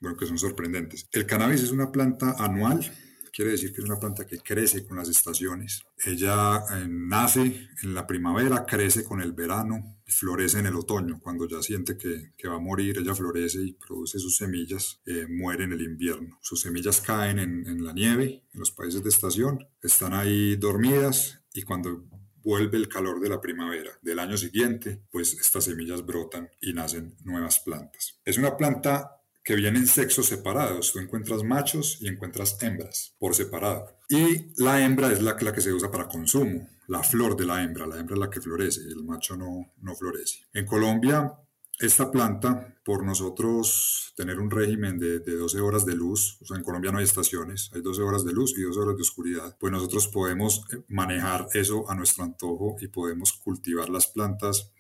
bueno, 0.00 0.16
que 0.16 0.26
son 0.26 0.38
sorprendentes. 0.38 1.06
El 1.12 1.26
cannabis 1.26 1.62
es 1.62 1.70
una 1.70 1.90
planta 1.92 2.34
anual 2.38 2.90
quiere 3.32 3.52
decir 3.52 3.72
que 3.72 3.80
es 3.80 3.86
una 3.86 3.98
planta 3.98 4.26
que 4.26 4.38
crece 4.38 4.86
con 4.86 4.98
las 4.98 5.08
estaciones. 5.08 5.82
Ella 6.04 6.58
eh, 6.70 6.86
nace 6.88 7.68
en 7.82 7.94
la 7.94 8.06
primavera, 8.06 8.64
crece 8.66 9.04
con 9.04 9.20
el 9.20 9.32
verano 9.32 9.96
florece 10.12 10.60
en 10.60 10.66
el 10.66 10.76
otoño. 10.76 11.18
Cuando 11.20 11.48
ya 11.48 11.60
siente 11.62 11.96
que, 11.96 12.32
que 12.36 12.48
va 12.48 12.56
a 12.56 12.60
morir, 12.60 12.98
ella 12.98 13.14
florece 13.14 13.62
y 13.62 13.72
produce 13.72 14.18
sus 14.18 14.36
semillas, 14.36 15.00
eh, 15.06 15.26
muere 15.28 15.64
en 15.64 15.72
el 15.72 15.82
invierno. 15.82 16.38
Sus 16.40 16.60
semillas 16.60 17.00
caen 17.00 17.38
en, 17.38 17.66
en 17.66 17.84
la 17.84 17.92
nieve, 17.92 18.44
en 18.52 18.60
los 18.60 18.70
países 18.70 19.02
de 19.02 19.08
estación, 19.08 19.66
están 19.82 20.12
ahí 20.12 20.56
dormidas 20.56 21.40
y 21.54 21.62
cuando 21.62 22.04
vuelve 22.44 22.76
el 22.76 22.88
calor 22.88 23.20
de 23.20 23.28
la 23.28 23.40
primavera 23.40 23.92
del 24.02 24.18
año 24.18 24.36
siguiente, 24.36 25.02
pues 25.10 25.34
estas 25.34 25.64
semillas 25.64 26.04
brotan 26.04 26.50
y 26.60 26.72
nacen 26.72 27.16
nuevas 27.24 27.60
plantas. 27.60 28.20
Es 28.24 28.36
una 28.36 28.56
planta 28.56 29.21
que 29.44 29.56
vienen 29.56 29.86
sexos 29.86 30.26
separados. 30.26 30.92
Tú 30.92 30.98
encuentras 30.98 31.42
machos 31.42 31.98
y 32.00 32.08
encuentras 32.08 32.62
hembras 32.62 33.14
por 33.18 33.34
separado. 33.34 33.98
Y 34.08 34.52
la 34.62 34.84
hembra 34.84 35.12
es 35.12 35.22
la, 35.22 35.36
la 35.40 35.52
que 35.52 35.60
se 35.60 35.72
usa 35.72 35.90
para 35.90 36.08
consumo, 36.08 36.68
la 36.88 37.02
flor 37.02 37.36
de 37.36 37.46
la 37.46 37.62
hembra. 37.62 37.86
La 37.86 37.98
hembra 37.98 38.14
es 38.14 38.20
la 38.20 38.30
que 38.30 38.40
florece, 38.40 38.80
el 38.82 39.04
macho 39.04 39.36
no, 39.36 39.72
no 39.80 39.94
florece. 39.94 40.40
En 40.52 40.66
Colombia, 40.66 41.32
esta 41.80 42.10
planta, 42.10 42.76
por 42.84 43.04
nosotros 43.04 44.12
tener 44.16 44.38
un 44.38 44.50
régimen 44.50 44.98
de, 44.98 45.18
de, 45.20 45.36
12 45.36 45.60
horas 45.60 45.84
de 45.84 45.94
luz, 45.94 46.38
o 46.40 46.44
sea, 46.44 46.56
en 46.56 46.62
Colombia 46.62 46.92
no 46.92 46.98
hay 46.98 47.04
estaciones, 47.04 47.70
hay 47.74 47.80
12 47.80 48.02
horas 48.02 48.24
de 48.24 48.32
luz 48.32 48.54
y 48.56 48.62
12 48.62 48.78
horas 48.78 48.96
de 48.96 49.02
oscuridad, 49.02 49.56
pues 49.58 49.72
nosotros 49.72 50.06
podemos 50.08 50.64
eh, 50.72 50.82
manejar 50.88 51.48
eso 51.54 51.90
a 51.90 51.94
nuestro 51.94 52.24
antojo 52.24 52.76
y 52.80 52.88
podemos 52.88 53.32
cultivar 53.32 53.88
las 53.88 54.06
plantas 54.06 54.70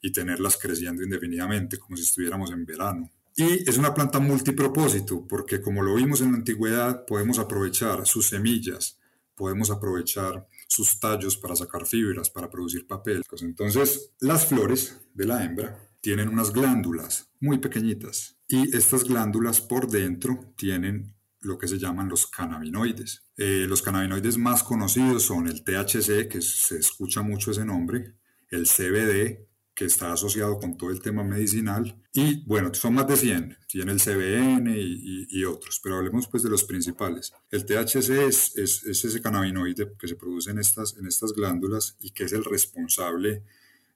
y 0.00 0.12
tenerlas 0.12 0.56
creciendo 0.56 1.02
indefinidamente, 1.02 1.78
como 1.78 1.96
si 1.96 2.02
estuviéramos 2.02 2.50
en 2.50 2.64
verano. 2.64 3.10
Y 3.40 3.66
es 3.66 3.78
una 3.78 3.94
planta 3.94 4.18
multipropósito, 4.18 5.26
porque 5.26 5.62
como 5.62 5.80
lo 5.80 5.94
vimos 5.94 6.20
en 6.20 6.32
la 6.32 6.36
antigüedad, 6.36 7.06
podemos 7.06 7.38
aprovechar 7.38 8.06
sus 8.06 8.26
semillas, 8.26 8.98
podemos 9.34 9.70
aprovechar 9.70 10.46
sus 10.68 11.00
tallos 11.00 11.38
para 11.38 11.56
sacar 11.56 11.86
fibras, 11.86 12.28
para 12.28 12.50
producir 12.50 12.86
papel. 12.86 13.22
Entonces, 13.40 14.10
las 14.20 14.44
flores 14.44 15.00
de 15.14 15.24
la 15.24 15.42
hembra 15.42 15.88
tienen 16.02 16.28
unas 16.28 16.52
glándulas 16.52 17.30
muy 17.40 17.56
pequeñitas 17.56 18.36
y 18.46 18.76
estas 18.76 19.04
glándulas 19.04 19.62
por 19.62 19.88
dentro 19.88 20.52
tienen 20.54 21.14
lo 21.40 21.56
que 21.56 21.66
se 21.66 21.78
llaman 21.78 22.10
los 22.10 22.26
cannabinoides. 22.26 23.22
Eh, 23.38 23.64
los 23.66 23.80
cannabinoides 23.80 24.36
más 24.36 24.62
conocidos 24.62 25.22
son 25.22 25.48
el 25.48 25.64
THC, 25.64 26.28
que 26.28 26.42
se 26.42 26.76
escucha 26.76 27.22
mucho 27.22 27.52
ese 27.52 27.64
nombre, 27.64 28.16
el 28.50 28.66
CBD, 28.66 29.48
que 29.80 29.86
está 29.86 30.12
asociado 30.12 30.58
con 30.58 30.76
todo 30.76 30.90
el 30.90 31.00
tema 31.00 31.24
medicinal. 31.24 31.98
Y 32.12 32.44
bueno, 32.44 32.74
son 32.74 32.92
más 32.92 33.08
de 33.08 33.16
100, 33.16 33.56
tiene 33.66 33.92
el 33.92 33.98
CBN 33.98 34.74
y, 34.76 35.42
otros, 35.44 35.80
pero 35.82 35.96
hablemos 35.96 36.28
pues 36.28 36.42
de 36.42 36.50
los 36.50 36.64
principales. 36.64 37.32
El 37.50 37.64
THC 37.64 38.10
es, 38.28 38.58
es, 38.58 38.84
ese 38.84 39.22
cannabinoide 39.22 39.94
que 39.98 40.06
se 40.06 40.16
produce 40.16 40.50
en 40.50 40.58
estas, 40.58 40.98
en 40.98 41.06
estas 41.06 41.32
glándulas 41.32 41.96
y 41.98 42.10
que 42.10 42.24
es 42.24 42.34
el 42.34 42.44
responsable 42.44 43.42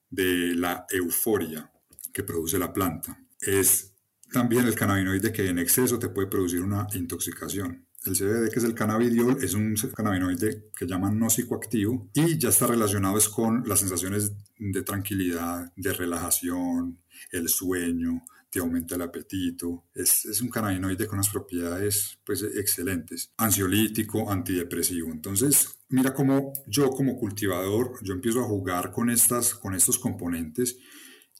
de 0.08 0.54
la 0.54 0.86
euforia 0.88 1.70
que 2.14 2.22
produce 2.22 2.58
la 2.58 2.72
planta. 2.72 3.22
Es 3.38 3.92
también 4.32 4.64
el 4.64 4.74
cannabinoide 4.74 5.34
que 5.34 5.50
en 5.50 5.58
exceso 5.58 5.98
te 5.98 6.08
puede 6.08 6.28
producir 6.28 6.62
una 6.62 6.86
intoxicación. 6.94 7.83
El 8.04 8.16
CBD, 8.16 8.50
que 8.50 8.58
es 8.58 8.64
el 8.64 8.74
cannabidiol, 8.74 9.42
es 9.42 9.54
un 9.54 9.74
cannabinoide 9.94 10.70
que 10.76 10.86
llaman 10.86 11.18
no 11.18 11.30
psicoactivo 11.30 12.10
y 12.12 12.38
ya 12.38 12.50
está 12.50 12.66
relacionado 12.66 13.16
es 13.16 13.28
con 13.28 13.66
las 13.66 13.80
sensaciones 13.80 14.32
de 14.58 14.82
tranquilidad, 14.82 15.72
de 15.74 15.92
relajación, 15.92 16.98
el 17.32 17.48
sueño, 17.48 18.24
te 18.50 18.60
aumenta 18.60 18.94
el 18.94 19.02
apetito. 19.02 19.86
Es, 19.94 20.26
es, 20.26 20.40
un 20.40 20.48
cannabinoide 20.48 21.06
con 21.06 21.18
unas 21.18 21.28
propiedades 21.28 22.18
pues, 22.24 22.42
excelentes. 22.42 23.32
Ansiolítico, 23.36 24.30
antidepresivo. 24.30 25.10
Entonces, 25.10 25.80
mira 25.88 26.14
cómo 26.14 26.52
yo 26.66 26.90
como 26.90 27.16
cultivador, 27.16 27.98
yo 28.02 28.14
empiezo 28.14 28.40
a 28.40 28.44
jugar 28.44 28.92
con, 28.92 29.10
estas, 29.10 29.54
con 29.54 29.74
estos 29.74 29.98
componentes 29.98 30.76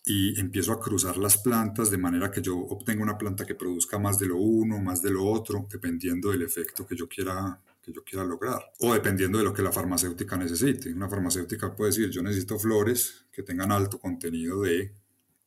y 0.07 0.39
empiezo 0.39 0.73
a 0.73 0.81
cruzar 0.81 1.17
las 1.17 1.39
plantas 1.39 1.91
de 1.91 1.97
manera 1.97 2.31
que 2.31 2.43
yo 2.43 2.59
obtenga 2.59 3.03
una 3.03 3.17
planta 3.17 3.47
que 3.47 3.55
produzca 3.55 3.99
más 3.99 4.19
de 4.19 4.27
lo 4.27 4.37
uno, 4.37 4.79
más 4.79 5.01
de 5.01 5.11
lo 5.11 5.25
otro, 5.25 5.67
dependiendo 5.71 6.31
del 6.31 6.43
efecto 6.43 6.87
que 6.87 6.95
yo 6.95 7.09
quiera 7.09 7.61
que 7.85 7.93
yo 7.93 8.03
quiera 8.03 8.25
lograr 8.25 8.73
o 8.81 8.95
dependiendo 8.95 9.37
de 9.39 9.45
lo 9.45 9.53
que 9.53 9.63
la 9.63 9.71
farmacéutica 9.71 10.37
necesite. 10.37 10.93
Una 10.93 11.09
farmacéutica 11.09 11.75
puede 11.77 11.91
decir, 11.91 12.11
yo 12.11 12.23
necesito 12.23 12.59
flores 12.59 13.27
que 13.31 13.43
tengan 13.43 13.73
alto 13.73 13.99
contenido 13.99 14.63
de 14.63 14.95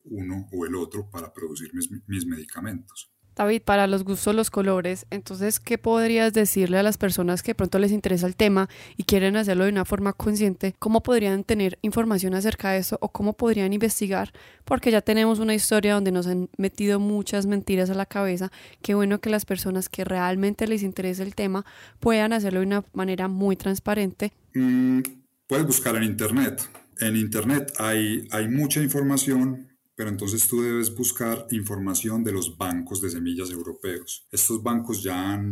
uno 0.06 0.48
o 0.52 0.65
el 0.65 0.76
otro 0.76 1.10
para 1.10 1.34
producir 1.34 1.74
mis, 1.74 1.89
mis 2.08 2.26
medicamentos. 2.26 3.12
David, 3.38 3.62
para 3.62 3.86
los 3.86 4.04
gustos 4.04 4.34
los 4.34 4.50
colores, 4.50 5.06
entonces, 5.12 5.60
¿qué 5.60 5.78
podrías 5.78 6.34
decirle 6.34 6.80
a 6.80 6.84
las 6.84 6.97
personas 6.97 7.43
que 7.43 7.54
pronto 7.54 7.78
les 7.78 7.91
interesa 7.91 8.26
el 8.26 8.36
tema 8.36 8.67
y 8.97 9.04
quieren 9.04 9.38
hacerlo 9.38 9.65
de 9.65 9.69
una 9.69 9.86
forma 9.86 10.13
consciente? 10.13 10.73
¿Cómo 10.80 11.04
podrían 11.04 11.43
tener 11.43 11.78
información 11.84 12.34
acerca 12.34 12.71
de 12.71 12.80
eso 12.80 12.97
o 13.00 13.10
cómo 13.10 13.34
podrían 13.34 13.73
investigar? 13.73 14.34
Porque 14.65 14.89
ya 14.89 15.02
tenemos 15.02 15.38
una 15.38 15.54
historia 15.54 15.93
donde 15.93 16.12
nos 16.12 16.26
han 16.26 16.50
metido 16.58 17.00
muchas 17.00 17.45
mentiras 17.45 17.91
a 17.91 17.93
la 17.93 18.08
cabeza. 18.08 18.52
Qué 18.82 18.95
bueno 18.95 19.19
que 19.19 19.30
las 19.30 19.45
personas 19.45 19.88
que 19.88 20.04
realmente 20.04 20.65
les 20.65 20.82
interesa 20.82 21.21
el 21.21 21.36
tema 21.36 21.63
puedan 22.00 22.34
hacerlo 22.34 22.62
de 22.62 22.65
una 22.65 22.84
manera 22.93 23.28
muy 23.28 23.56
transparente. 23.56 24.34
Mm, 24.56 25.02
puedes 25.45 25.67
buscar 25.67 25.95
en 25.95 26.04
Internet. 26.04 26.67
En 27.00 27.15
Internet 27.15 27.71
hay, 27.78 28.28
hay 28.32 28.47
mucha 28.47 28.82
información 28.82 29.77
pero 29.97 30.12
entonces 30.12 30.47
tú 30.47 30.62
debes 30.62 30.93
buscar 30.93 31.47
información 31.49 32.23
de 32.23 32.31
los 32.31 32.55
bancos 32.55 33.01
de 33.01 33.10
semillas 33.10 33.49
europeos. 33.49 34.27
Estos 34.31 34.62
bancos 34.62 35.01
ya 35.01 35.43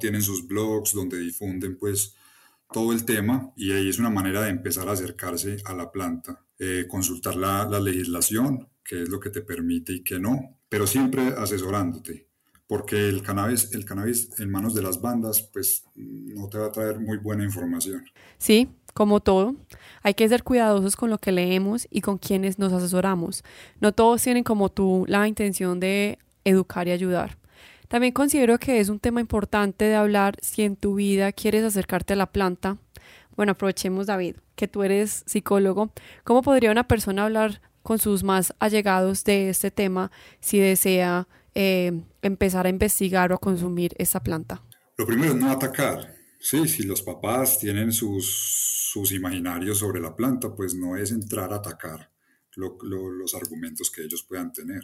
tienen 0.00 0.20
sus 0.20 0.48
blogs 0.48 0.92
donde 0.92 1.16
difunden 1.16 1.78
pues 1.78 2.16
todo 2.72 2.92
el 2.92 3.04
tema 3.04 3.52
y 3.54 3.70
ahí 3.70 3.88
es 3.88 4.00
una 4.00 4.10
manera 4.10 4.42
de 4.42 4.50
empezar 4.50 4.88
a 4.88 4.92
acercarse 4.92 5.58
a 5.64 5.74
la 5.74 5.92
planta, 5.92 6.44
eh, 6.58 6.86
consultar 6.88 7.36
la, 7.36 7.68
la 7.68 7.78
legislación, 7.78 8.68
qué 8.82 9.02
es 9.02 9.08
lo 9.08 9.20
que 9.20 9.30
te 9.30 9.42
permite 9.42 9.92
y 9.92 10.02
qué 10.02 10.18
no, 10.18 10.58
pero 10.68 10.84
siempre 10.84 11.28
asesorándote, 11.38 12.26
porque 12.66 13.08
el 13.08 13.22
cannabis, 13.22 13.72
el 13.74 13.84
cannabis 13.84 14.28
en 14.40 14.50
manos 14.50 14.74
de 14.74 14.82
las 14.82 15.00
bandas 15.00 15.48
pues 15.52 15.84
no 15.94 16.48
te 16.48 16.58
va 16.58 16.66
a 16.66 16.72
traer 16.72 16.98
muy 16.98 17.18
buena 17.18 17.44
información. 17.44 18.04
Sí, 18.38 18.68
como 18.98 19.20
todo, 19.20 19.54
hay 20.02 20.14
que 20.14 20.28
ser 20.28 20.42
cuidadosos 20.42 20.96
con 20.96 21.08
lo 21.08 21.18
que 21.18 21.30
leemos 21.30 21.86
y 21.88 22.00
con 22.00 22.18
quienes 22.18 22.58
nos 22.58 22.72
asesoramos. 22.72 23.44
No 23.78 23.92
todos 23.92 24.20
tienen 24.20 24.42
como 24.42 24.70
tú 24.70 25.04
la 25.06 25.28
intención 25.28 25.78
de 25.78 26.18
educar 26.42 26.88
y 26.88 26.90
ayudar. 26.90 27.38
También 27.86 28.12
considero 28.12 28.58
que 28.58 28.80
es 28.80 28.88
un 28.88 28.98
tema 28.98 29.20
importante 29.20 29.84
de 29.84 29.94
hablar 29.94 30.34
si 30.42 30.64
en 30.64 30.74
tu 30.74 30.96
vida 30.96 31.30
quieres 31.30 31.62
acercarte 31.62 32.14
a 32.14 32.16
la 32.16 32.26
planta. 32.26 32.76
Bueno, 33.36 33.52
aprovechemos 33.52 34.08
David, 34.08 34.34
que 34.56 34.66
tú 34.66 34.82
eres 34.82 35.22
psicólogo. 35.26 35.92
¿Cómo 36.24 36.42
podría 36.42 36.72
una 36.72 36.88
persona 36.88 37.22
hablar 37.22 37.60
con 37.84 38.00
sus 38.00 38.24
más 38.24 38.52
allegados 38.58 39.22
de 39.22 39.48
este 39.48 39.70
tema 39.70 40.10
si 40.40 40.58
desea 40.58 41.28
eh, 41.54 42.02
empezar 42.22 42.66
a 42.66 42.68
investigar 42.68 43.30
o 43.30 43.36
a 43.36 43.38
consumir 43.38 43.94
esta 43.96 44.18
planta? 44.18 44.60
Lo 44.96 45.06
primero 45.06 45.34
es 45.34 45.38
no 45.38 45.52
atacar. 45.52 46.17
Sí, 46.40 46.68
si 46.68 46.84
los 46.84 47.02
papás 47.02 47.58
tienen 47.58 47.92
sus 47.92 48.68
sus 48.88 49.12
imaginarios 49.12 49.78
sobre 49.78 50.00
la 50.00 50.16
planta, 50.16 50.54
pues 50.54 50.74
no 50.74 50.96
es 50.96 51.12
entrar 51.12 51.52
a 51.52 51.56
atacar 51.56 52.10
los 52.56 53.34
argumentos 53.34 53.90
que 53.90 54.02
ellos 54.02 54.24
puedan 54.26 54.52
tener. 54.52 54.82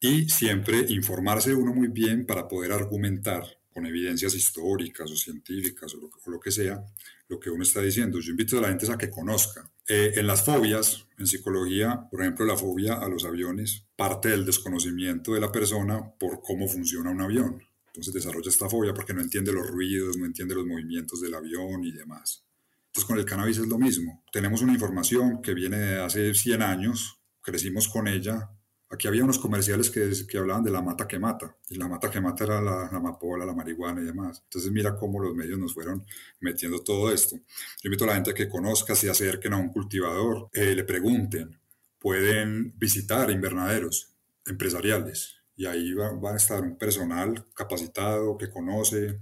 Y 0.00 0.28
siempre 0.28 0.86
informarse 0.88 1.54
uno 1.54 1.72
muy 1.72 1.88
bien 1.88 2.26
para 2.26 2.48
poder 2.48 2.72
argumentar 2.72 3.44
con 3.70 3.86
evidencias 3.86 4.34
históricas 4.34 5.10
o 5.10 5.16
científicas 5.16 5.94
o 5.94 6.30
lo, 6.30 6.40
que 6.40 6.50
sea, 6.50 6.84
lo 7.28 7.38
que 7.38 7.50
uno 7.50 7.62
está 7.62 7.80
diciendo. 7.80 8.18
Yo 8.18 8.30
invito 8.30 8.58
a 8.58 8.62
la 8.62 8.68
gente 8.68 8.90
a 8.90 8.98
que 8.98 9.10
conozca. 9.10 9.70
Eh, 9.86 10.14
en 10.16 10.26
las 10.26 10.44
fobias, 10.44 11.06
en 11.18 11.26
psicología, 11.26 12.08
por 12.10 12.22
ejemplo, 12.22 12.44
la 12.44 12.56
fobia 12.56 12.94
a 12.94 13.08
los 13.08 13.24
aviones 13.24 13.84
parte 13.94 14.30
del 14.30 14.44
desconocimiento 14.44 15.34
de 15.34 15.40
la 15.40 15.52
persona 15.52 16.02
por 16.18 16.40
cómo 16.40 16.66
funciona 16.66 17.10
un 17.10 17.20
avión. 17.20 17.62
Entonces 17.92 18.14
desarrolla 18.14 18.48
esta 18.48 18.70
fobia 18.70 18.94
porque 18.94 19.12
no 19.12 19.20
entiende 19.20 19.52
los 19.52 19.66
ruidos, 19.66 20.16
no 20.16 20.24
entiende 20.24 20.54
los 20.54 20.66
movimientos 20.66 21.20
del 21.20 21.34
avión 21.34 21.84
y 21.84 21.92
demás. 21.92 22.46
Entonces 22.86 23.06
con 23.06 23.18
el 23.18 23.26
cannabis 23.26 23.58
es 23.58 23.66
lo 23.66 23.78
mismo. 23.78 24.24
Tenemos 24.32 24.62
una 24.62 24.72
información 24.72 25.42
que 25.42 25.52
viene 25.52 25.76
de 25.76 26.00
hace 26.00 26.32
100 26.32 26.62
años, 26.62 27.20
crecimos 27.42 27.88
con 27.88 28.08
ella. 28.08 28.50
Aquí 28.88 29.08
había 29.08 29.24
unos 29.24 29.38
comerciales 29.38 29.90
que, 29.90 30.10
que 30.26 30.38
hablaban 30.38 30.64
de 30.64 30.70
la 30.70 30.80
mata 30.80 31.06
que 31.06 31.18
mata, 31.18 31.54
y 31.68 31.76
la 31.76 31.88
mata 31.88 32.10
que 32.10 32.20
mata 32.20 32.44
era 32.44 32.62
la, 32.62 32.88
la, 32.90 32.96
amapola, 32.96 33.44
la 33.44 33.54
marihuana 33.54 34.00
y 34.00 34.04
demás. 34.04 34.40
Entonces 34.44 34.70
mira 34.70 34.96
cómo 34.96 35.20
los 35.20 35.34
medios 35.34 35.58
nos 35.58 35.74
fueron 35.74 36.04
metiendo 36.40 36.82
todo 36.82 37.12
esto. 37.12 37.36
Yo 37.36 37.88
invito 37.88 38.04
a 38.04 38.08
la 38.08 38.14
gente 38.14 38.32
que 38.32 38.48
conozca, 38.48 38.94
se 38.94 39.10
acerquen 39.10 39.52
a 39.52 39.58
un 39.58 39.68
cultivador, 39.68 40.48
eh, 40.52 40.74
le 40.74 40.84
pregunten, 40.84 41.58
pueden 41.98 42.72
visitar 42.78 43.30
invernaderos 43.30 44.14
empresariales 44.46 45.41
y 45.62 45.66
ahí 45.66 45.94
va, 45.94 46.12
va 46.14 46.32
a 46.32 46.36
estar 46.36 46.60
un 46.60 46.76
personal 46.76 47.46
capacitado 47.54 48.36
que 48.36 48.50
conoce, 48.50 49.20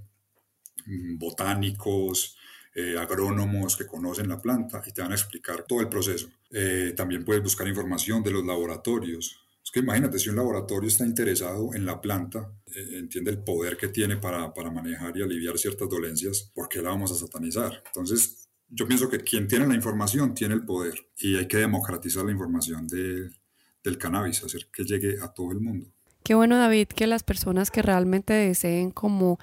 mm, 0.87 1.19
botánicos, 1.19 2.35
eh, 2.73 2.97
agrónomos 2.97 3.77
que 3.77 3.85
conocen 3.85 4.27
la 4.27 4.41
planta 4.41 4.81
y 4.87 4.91
te 4.91 5.03
van 5.03 5.11
a 5.11 5.15
explicar 5.15 5.65
todo 5.67 5.81
el 5.81 5.87
proceso. 5.87 6.29
Eh, 6.49 6.93
también 6.97 7.23
puedes 7.23 7.43
buscar 7.43 7.67
información 7.67 8.23
de 8.23 8.31
los 8.31 8.43
laboratorios. 8.43 9.37
Es 9.63 9.69
que 9.69 9.81
imagínate, 9.81 10.17
si 10.17 10.29
un 10.29 10.37
laboratorio 10.37 10.87
está 10.87 11.05
interesado 11.05 11.75
en 11.75 11.85
la 11.85 12.01
planta, 12.01 12.51
eh, 12.65 12.97
entiende 12.97 13.29
el 13.29 13.43
poder 13.43 13.77
que 13.77 13.89
tiene 13.89 14.17
para, 14.17 14.51
para 14.51 14.71
manejar 14.71 15.15
y 15.15 15.21
aliviar 15.21 15.59
ciertas 15.59 15.87
dolencias, 15.89 16.49
¿por 16.55 16.67
qué 16.67 16.81
la 16.81 16.89
vamos 16.89 17.11
a 17.11 17.15
satanizar? 17.15 17.83
Entonces, 17.85 18.49
yo 18.67 18.87
pienso 18.87 19.07
que 19.07 19.19
quien 19.19 19.47
tiene 19.47 19.67
la 19.67 19.75
información 19.75 20.33
tiene 20.33 20.55
el 20.55 20.65
poder 20.65 20.95
y 21.17 21.35
hay 21.35 21.47
que 21.47 21.57
democratizar 21.57 22.25
la 22.25 22.31
información 22.31 22.87
de, 22.87 23.29
del 23.83 23.97
cannabis, 23.99 24.43
hacer 24.43 24.69
que 24.73 24.83
llegue 24.85 25.21
a 25.21 25.31
todo 25.31 25.51
el 25.51 25.59
mundo. 25.59 25.93
Qué 26.23 26.35
bueno, 26.35 26.57
David, 26.57 26.87
que 26.87 27.07
las 27.07 27.23
personas 27.23 27.71
que 27.71 27.81
realmente 27.81 28.33
deseen 28.33 28.91
como 28.91 29.39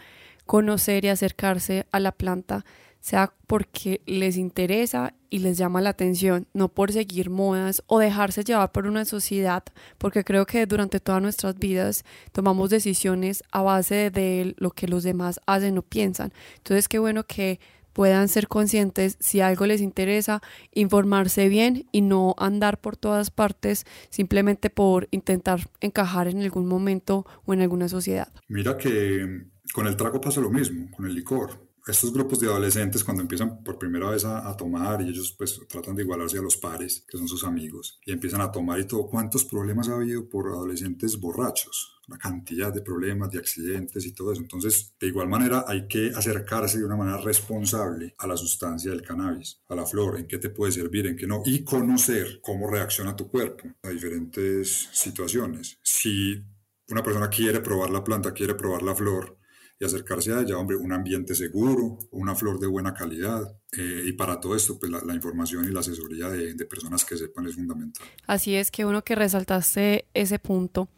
conocer 0.47 1.05
y 1.05 1.09
acercarse 1.09 1.87
a 1.91 2.01
la 2.01 2.13
planta 2.13 2.65
sea 3.01 3.33
porque 3.47 4.01
les 4.07 4.37
interesa 4.37 5.15
y 5.31 5.41
les 5.41 5.59
llama 5.59 5.81
la 5.81 5.91
atención, 5.91 6.47
no 6.53 6.69
por 6.69 6.93
seguir 6.93 7.31
modas 7.31 7.83
o 7.87 7.99
dejarse 7.99 8.45
llevar 8.45 8.73
por 8.73 8.87
una 8.87 9.05
sociedad, 9.05 9.63
porque 9.99 10.25
creo 10.25 10.47
que 10.47 10.67
durante 10.67 11.01
todas 11.01 11.23
nuestras 11.23 11.59
vidas 11.59 12.05
tomamos 12.33 12.71
decisiones 12.71 13.45
a 13.51 13.63
base 13.63 14.11
de 14.11 14.55
lo 14.59 14.71
que 14.71 14.89
los 14.89 15.03
demás 15.03 15.41
hacen 15.47 15.79
o 15.79 15.83
piensan. 15.83 16.33
Entonces, 16.57 16.89
qué 16.89 16.99
bueno 16.99 17.25
que 17.25 17.61
puedan 17.99 18.29
ser 18.29 18.47
conscientes 18.47 19.17
si 19.19 19.41
algo 19.41 19.67
les 19.67 19.81
interesa, 19.81 20.41
informarse 20.73 21.49
bien 21.49 21.89
y 21.91 22.01
no 22.01 22.37
andar 22.39 22.81
por 22.81 22.97
todas 22.97 23.33
partes 23.33 23.87
simplemente 24.09 24.71
por 24.71 25.09
intentar 25.11 25.69
encajar 25.81 26.29
en 26.29 26.41
algún 26.43 26.69
momento 26.69 27.27
o 27.45 27.55
en 27.55 27.61
alguna 27.61 27.89
sociedad. 27.89 28.33
Mira 28.47 28.77
que 28.77 29.49
con 29.75 29.89
el 29.89 29.97
trago 29.97 30.21
pasa 30.21 30.41
lo 30.41 30.49
mismo, 30.49 30.89
con 30.93 31.07
el 31.07 31.15
licor 31.17 31.69
estos 31.89 32.13
grupos 32.13 32.39
de 32.39 32.47
adolescentes 32.47 33.03
cuando 33.03 33.23
empiezan 33.23 33.65
por 33.65 33.79
primera 33.79 34.11
vez 34.11 34.25
a, 34.25 34.57
tomar 34.57 35.03
y 35.03 35.09
ellos 35.09 35.35
pues 35.37 35.61
tratan 35.69 35.97
de 35.97 36.03
igualarse 36.03 36.39
a 36.39 36.43
los 36.43 36.57
pares, 36.57 37.05
que 37.09 37.19
son 37.19 37.27
sus 37.27 37.43
amigos, 37.43 37.99
y 38.07 38.13
empiezan 38.13 38.43
a 38.43 38.53
tomar 38.53 38.79
y 38.79 38.87
todo, 38.87 39.09
¿cuántos 39.09 39.45
problemas 39.45 39.89
ha 39.89 39.95
habido 39.95 40.29
por 40.29 40.47
adolescentes 40.49 41.19
borrachos? 41.19 41.98
Una 42.09 42.19
cantidad 42.19 42.73
de 42.73 42.81
problemas, 42.81 43.31
de 43.31 43.39
accidentes 43.39 44.05
y 44.07 44.13
todo 44.13 44.33
eso. 44.33 44.41
Entonces, 44.41 44.95
de 44.99 45.07
igual 45.07 45.29
manera, 45.29 45.65
hay 45.69 45.87
que 45.87 46.11
acercarse 46.15 46.79
de 46.79 46.85
una 46.85 46.97
manera 46.97 47.19
responsable 47.19 48.15
a 48.19 48.27
la 48.27 48.37
sustancia 48.37 48.91
del 48.91 49.03
cannabis, 49.03 49.61
a 49.69 49.75
la 49.75 49.87
flor, 49.87 50.19
en 50.19 50.27
qué 50.27 50.39
te 50.39 50.51
puede 50.51 50.73
servir, 50.73 51.07
en 51.07 51.17
qué 51.17 51.27
no, 51.27 51.43
y 51.45 51.65
conocer 51.65 52.41
cómo 52.43 52.71
reacciona 52.71 53.15
tu 53.15 53.29
cuerpo 53.29 53.69
a 53.83 53.91
diferentes 53.91 54.89
situaciones. 54.93 55.79
Si 55.83 56.43
una 56.89 57.03
persona 57.03 57.29
quiere 57.29 57.61
probar 57.61 57.91
la 57.91 58.03
planta, 58.03 58.33
quiere 58.33 58.55
probar 58.55 58.83
la 58.83 58.95
flor, 58.95 59.39
y 59.81 59.85
acercarse 59.85 60.33
a 60.33 60.41
ella, 60.41 60.59
hombre, 60.59 60.77
un 60.77 60.93
ambiente 60.93 61.35
seguro, 61.35 61.99
una 62.11 62.35
flor 62.35 62.59
de 62.59 62.67
buena 62.67 62.95
calidad. 62.95 63.57
Eh, 63.73 64.03
y 64.07 64.13
para 64.13 64.41
todo 64.41 64.57
esto, 64.57 64.79
pues 64.79 64.91
la, 64.91 65.15
información 65.15 65.65
y 65.65 65.69
la 65.69 65.81
asesoría 65.81 66.29
de, 66.29 66.55
de, 66.55 66.65
personas 66.65 67.05
que 67.05 67.17
sepan 67.17 67.47
es 67.47 67.55
fundamental. 67.55 68.07
Así 68.27 68.57
es, 68.57 68.71
que 68.71 68.85
uno 68.85 69.03
que 69.03 69.15
resaltaste 69.15 70.07
ese 70.15 70.39
punto. 70.39 70.89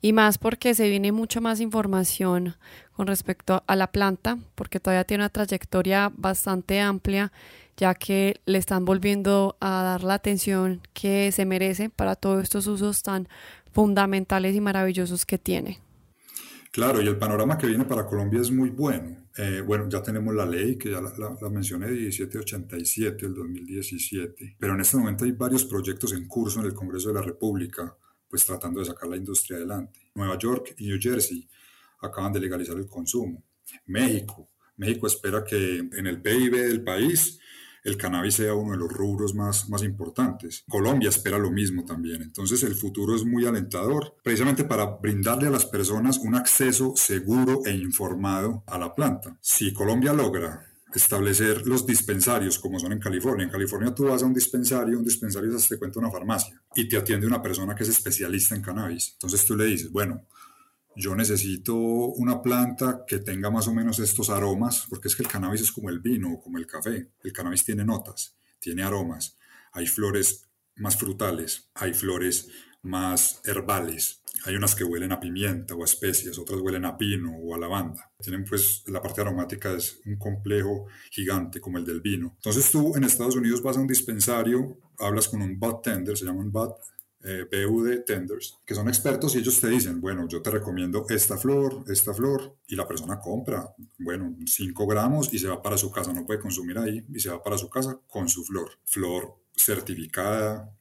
Y 0.00 0.12
más 0.12 0.38
porque 0.38 0.74
se 0.74 0.88
viene 0.88 1.10
mucho 1.10 1.40
más 1.40 1.60
información 1.60 2.54
con 2.92 3.06
respecto 3.06 3.64
a 3.66 3.76
la 3.76 3.90
planta, 3.90 4.38
porque 4.54 4.78
todavía 4.78 5.04
tiene 5.04 5.24
una 5.24 5.28
trayectoria 5.28 6.12
bastante 6.16 6.80
amplia, 6.80 7.32
ya 7.76 7.94
que 7.94 8.40
le 8.46 8.58
están 8.58 8.84
volviendo 8.84 9.56
a 9.60 9.82
dar 9.82 10.04
la 10.04 10.14
atención 10.14 10.80
que 10.94 11.32
se 11.32 11.44
merece 11.44 11.90
para 11.90 12.16
todos 12.16 12.42
estos 12.42 12.66
usos 12.66 13.02
tan 13.02 13.28
fundamentales 13.72 14.54
y 14.54 14.60
maravillosos 14.60 15.26
que 15.26 15.38
tiene. 15.38 15.80
Claro, 16.70 17.00
y 17.00 17.06
el 17.06 17.16
panorama 17.16 17.56
que 17.56 17.66
viene 17.66 17.84
para 17.84 18.06
Colombia 18.06 18.40
es 18.40 18.50
muy 18.50 18.70
bueno. 18.70 19.16
Eh, 19.36 19.62
bueno, 19.64 19.88
ya 19.88 20.02
tenemos 20.02 20.34
la 20.34 20.44
ley, 20.44 20.76
que 20.76 20.90
ya 20.90 21.00
la, 21.00 21.12
la, 21.40 21.48
mencioné, 21.48 21.88
1787 21.88 23.26
del 23.26 23.34
2017, 23.34 24.56
pero 24.58 24.74
en 24.74 24.80
este 24.80 24.96
momento 24.96 25.24
hay 25.24 25.32
varios 25.32 25.64
proyectos 25.64 26.12
en 26.12 26.26
curso 26.26 26.60
en 26.60 26.66
el 26.66 26.74
Congreso 26.74 27.08
de 27.08 27.14
la 27.14 27.22
República, 27.22 27.96
pues 28.28 28.44
tratando 28.44 28.80
de 28.80 28.86
sacar 28.86 29.08
la 29.08 29.16
industria 29.16 29.56
adelante. 29.56 30.10
Nueva 30.14 30.38
York 30.38 30.74
y 30.78 30.86
New 30.86 30.98
Jersey 31.00 31.48
acaban 32.00 32.32
de 32.32 32.40
legalizar 32.40 32.76
el 32.76 32.86
consumo. 32.86 33.42
México, 33.86 34.48
México 34.76 35.06
espera 35.06 35.44
que 35.44 35.78
en 35.78 36.06
el 36.06 36.20
PIB 36.22 36.52
del 36.52 36.84
país 36.84 37.38
el 37.84 37.96
cannabis 37.96 38.34
sea 38.34 38.54
uno 38.54 38.72
de 38.72 38.78
los 38.78 38.92
rubros 38.92 39.34
más, 39.34 39.68
más 39.68 39.82
importantes. 39.82 40.64
Colombia 40.68 41.08
espera 41.08 41.38
lo 41.38 41.50
mismo 41.50 41.84
también. 41.84 42.22
Entonces 42.22 42.62
el 42.62 42.74
futuro 42.74 43.14
es 43.14 43.24
muy 43.24 43.46
alentador, 43.46 44.16
precisamente 44.22 44.64
para 44.64 44.84
brindarle 44.84 45.48
a 45.48 45.52
las 45.52 45.64
personas 45.64 46.18
un 46.18 46.34
acceso 46.34 46.92
seguro 46.96 47.62
e 47.64 47.72
informado 47.72 48.62
a 48.66 48.78
la 48.78 48.94
planta. 48.94 49.38
Si 49.40 49.72
Colombia 49.72 50.12
logra 50.12 50.66
establecer 50.94 51.66
los 51.66 51.86
dispensarios 51.86 52.58
como 52.58 52.78
son 52.78 52.92
en 52.92 52.98
California. 52.98 53.44
En 53.44 53.50
California 53.50 53.94
tú 53.94 54.04
vas 54.04 54.22
a 54.22 54.26
un 54.26 54.34
dispensario, 54.34 54.98
un 54.98 55.04
dispensario 55.04 55.56
te 55.56 55.78
cuenta 55.78 55.98
una 55.98 56.10
farmacia 56.10 56.60
y 56.74 56.88
te 56.88 56.96
atiende 56.96 57.26
una 57.26 57.42
persona 57.42 57.74
que 57.74 57.82
es 57.82 57.90
especialista 57.90 58.54
en 58.54 58.62
cannabis. 58.62 59.12
Entonces 59.12 59.44
tú 59.44 59.56
le 59.56 59.66
dices, 59.66 59.90
bueno, 59.90 60.26
yo 60.96 61.14
necesito 61.14 61.76
una 61.76 62.42
planta 62.42 63.04
que 63.06 63.18
tenga 63.18 63.50
más 63.50 63.68
o 63.68 63.74
menos 63.74 63.98
estos 64.00 64.30
aromas, 64.30 64.86
porque 64.88 65.08
es 65.08 65.14
que 65.14 65.22
el 65.22 65.28
cannabis 65.28 65.60
es 65.60 65.72
como 65.72 65.90
el 65.90 66.00
vino 66.00 66.32
o 66.32 66.40
como 66.40 66.58
el 66.58 66.66
café. 66.66 67.12
El 67.22 67.32
cannabis 67.32 67.64
tiene 67.64 67.84
notas, 67.84 68.34
tiene 68.58 68.82
aromas. 68.82 69.36
Hay 69.72 69.86
flores 69.86 70.48
más 70.74 70.96
frutales, 70.96 71.68
hay 71.74 71.94
flores 71.94 72.48
más 72.82 73.40
herbales. 73.44 74.22
Hay 74.44 74.54
unas 74.54 74.74
que 74.74 74.84
huelen 74.84 75.12
a 75.12 75.20
pimienta 75.20 75.74
o 75.74 75.82
a 75.82 75.84
especias, 75.84 76.38
otras 76.38 76.60
huelen 76.60 76.84
a 76.84 76.96
pino 76.96 77.36
o 77.36 77.54
a 77.54 77.58
lavanda. 77.58 78.10
Tienen 78.20 78.44
pues 78.44 78.84
la 78.86 79.02
parte 79.02 79.20
aromática 79.20 79.72
es 79.72 80.00
un 80.06 80.16
complejo 80.16 80.86
gigante 81.10 81.60
como 81.60 81.78
el 81.78 81.84
del 81.84 82.00
vino. 82.00 82.34
Entonces 82.36 82.70
tú 82.70 82.94
en 82.96 83.04
Estados 83.04 83.36
Unidos 83.36 83.62
vas 83.62 83.76
a 83.76 83.80
un 83.80 83.88
dispensario, 83.88 84.78
hablas 84.98 85.28
con 85.28 85.42
un 85.42 85.58
bud 85.58 85.76
tender, 85.82 86.16
se 86.16 86.24
llama 86.24 86.40
un 86.40 86.52
bud 86.52 86.70
eh, 87.24 87.66
BUD 87.66 88.04
tenders, 88.06 88.58
que 88.64 88.74
son 88.74 88.88
expertos 88.88 89.34
y 89.34 89.38
ellos 89.38 89.60
te 89.60 89.68
dicen, 89.68 90.00
bueno, 90.00 90.28
yo 90.28 90.40
te 90.40 90.50
recomiendo 90.50 91.04
esta 91.08 91.36
flor, 91.36 91.84
esta 91.88 92.14
flor, 92.14 92.56
y 92.68 92.76
la 92.76 92.86
persona 92.86 93.18
compra, 93.18 93.74
bueno, 93.98 94.36
5 94.46 94.86
gramos 94.86 95.32
y 95.34 95.38
se 95.38 95.48
va 95.48 95.60
para 95.60 95.76
su 95.76 95.90
casa, 95.90 96.12
no 96.12 96.24
puede 96.24 96.40
consumir 96.40 96.78
ahí, 96.78 97.04
y 97.12 97.18
se 97.18 97.30
va 97.30 97.42
para 97.42 97.58
su 97.58 97.68
casa 97.68 97.98
con 98.06 98.28
su 98.28 98.44
flor. 98.44 98.70
Flor 98.84 99.34
certificada, 99.54 100.72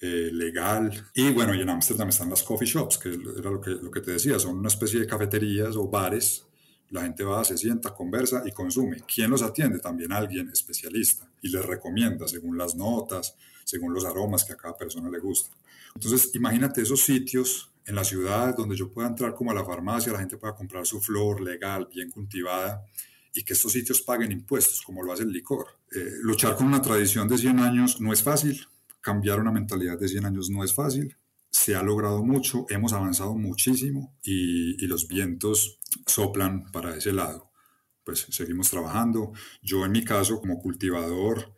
eh, 0.00 0.30
legal. 0.32 0.90
Y 1.14 1.30
bueno, 1.32 1.54
y 1.54 1.60
en 1.60 1.68
Ámsterdam 1.68 2.08
están 2.08 2.30
las 2.30 2.42
coffee 2.42 2.66
shops, 2.66 2.98
que 2.98 3.10
era 3.10 3.50
lo 3.50 3.60
que, 3.60 3.70
lo 3.70 3.90
que 3.90 4.00
te 4.00 4.12
decía, 4.12 4.38
son 4.38 4.58
una 4.58 4.68
especie 4.68 5.00
de 5.00 5.06
cafeterías 5.06 5.76
o 5.76 5.88
bares. 5.88 6.46
La 6.88 7.02
gente 7.02 7.22
va, 7.22 7.44
se 7.44 7.56
sienta, 7.56 7.94
conversa 7.94 8.42
y 8.46 8.52
consume. 8.52 9.02
¿Quién 9.12 9.30
los 9.30 9.42
atiende? 9.42 9.78
También 9.78 10.12
alguien 10.12 10.48
especialista 10.48 11.30
y 11.42 11.50
les 11.50 11.64
recomienda 11.64 12.26
según 12.26 12.56
las 12.56 12.74
notas, 12.74 13.36
según 13.64 13.94
los 13.94 14.04
aromas 14.04 14.44
que 14.44 14.54
a 14.54 14.56
cada 14.56 14.76
persona 14.76 15.08
le 15.10 15.18
gusta. 15.18 15.54
Entonces, 15.94 16.34
imagínate 16.34 16.82
esos 16.82 17.00
sitios 17.02 17.70
en 17.84 17.94
la 17.94 18.04
ciudad 18.04 18.56
donde 18.56 18.76
yo 18.76 18.90
pueda 18.90 19.08
entrar 19.08 19.34
como 19.34 19.50
a 19.50 19.54
la 19.54 19.64
farmacia, 19.64 20.12
la 20.12 20.20
gente 20.20 20.36
pueda 20.36 20.54
comprar 20.54 20.86
su 20.86 21.00
flor 21.00 21.40
legal, 21.40 21.88
bien 21.92 22.10
cultivada, 22.10 22.84
y 23.32 23.42
que 23.42 23.52
estos 23.52 23.72
sitios 23.72 24.00
paguen 24.02 24.32
impuestos, 24.32 24.82
como 24.82 25.02
lo 25.02 25.12
hace 25.12 25.22
el 25.24 25.32
licor. 25.32 25.66
Eh, 25.92 26.10
luchar 26.22 26.56
con 26.56 26.66
una 26.66 26.82
tradición 26.82 27.28
de 27.28 27.38
100 27.38 27.58
años 27.60 28.00
no 28.00 28.12
es 28.12 28.22
fácil, 28.22 28.66
cambiar 29.00 29.40
una 29.40 29.52
mentalidad 29.52 29.98
de 29.98 30.08
100 30.08 30.26
años 30.26 30.50
no 30.50 30.64
es 30.64 30.74
fácil, 30.74 31.16
se 31.50 31.74
ha 31.74 31.82
logrado 31.82 32.24
mucho, 32.24 32.66
hemos 32.68 32.92
avanzado 32.92 33.34
muchísimo 33.34 34.16
y, 34.22 34.86
los 34.86 35.08
vientos 35.08 35.78
soplan 36.06 36.70
para 36.72 36.96
ese 36.96 37.12
lado. 37.12 37.50
Pues 38.04 38.26
seguimos 38.30 38.70
trabajando. 38.70 39.32
Yo 39.62 39.84
en 39.84 39.92
mi 39.92 40.04
caso, 40.04 40.40
como 40.40 40.58
cultivador, 40.58 41.54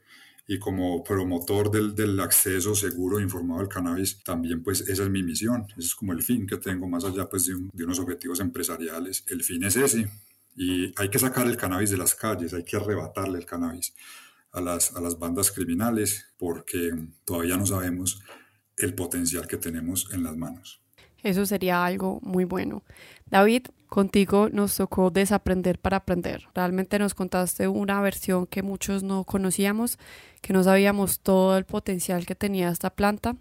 y 0.46 0.58
como 0.58 1.04
promotor 1.04 1.70
del, 1.70 1.94
del, 1.94 2.18
acceso 2.18 2.74
seguro 2.74 3.18
e 3.18 3.22
informado 3.22 3.60
al 3.60 3.68
cannabis, 3.68 4.22
también 4.24 4.62
pues 4.62 4.80
esa 4.82 5.04
es 5.04 5.08
mi 5.08 5.22
misión, 5.22 5.66
ese 5.70 5.86
es 5.86 5.94
como 5.94 6.12
el 6.12 6.22
fin 6.22 6.46
que 6.46 6.56
tengo 6.56 6.88
más 6.88 7.04
allá 7.04 7.28
pues 7.28 7.46
de, 7.46 7.54
de, 7.72 7.84
unos 7.84 8.00
objetivos 8.00 8.40
empresariales. 8.40 9.24
El 9.28 9.44
fin 9.44 9.62
es 9.62 9.76
ese 9.76 10.10
y 10.56 10.92
hay 10.96 11.08
que 11.08 11.18
sacar 11.20 11.46
el 11.46 11.56
cannabis 11.56 11.90
de 11.90 11.96
las 11.96 12.14
calles, 12.14 12.52
hay 12.52 12.64
que 12.64 12.76
arrebatarle 12.76 13.38
el 13.38 13.46
cannabis 13.46 13.94
a 14.52 14.60
las, 14.60 14.94
a 14.94 15.00
las 15.00 15.18
bandas 15.18 15.50
criminales 15.50 16.34
porque 16.38 16.92
todavía 17.24 17.56
no 17.56 17.66
sabemos 17.66 18.20
el 18.76 18.94
potencial 18.94 19.46
que 19.46 19.56
tenemos 19.56 20.08
en 20.12 20.22
las 20.22 20.36
manos. 20.36 20.82
Eso 21.22 21.46
sería 21.46 21.84
algo 21.84 22.18
muy 22.22 22.44
bueno. 22.44 22.82
David, 23.26 23.66
contigo 23.86 24.48
nos 24.52 24.76
tocó 24.76 25.10
desaprender 25.10 25.78
para 25.78 25.98
aprender. 25.98 26.48
Realmente 26.54 26.98
nos 26.98 27.14
contaste 27.14 27.68
una 27.68 28.00
versión 28.00 28.46
que 28.46 28.62
muchos 28.62 29.02
no 29.02 29.24
conocíamos, 29.24 29.98
que 30.40 30.52
no 30.52 30.64
sabíamos 30.64 31.20
todo 31.20 31.56
el 31.56 31.64
potencial 31.64 32.26
que 32.26 32.34
tenía 32.34 32.70
esta 32.70 32.90
planta. 32.90 33.36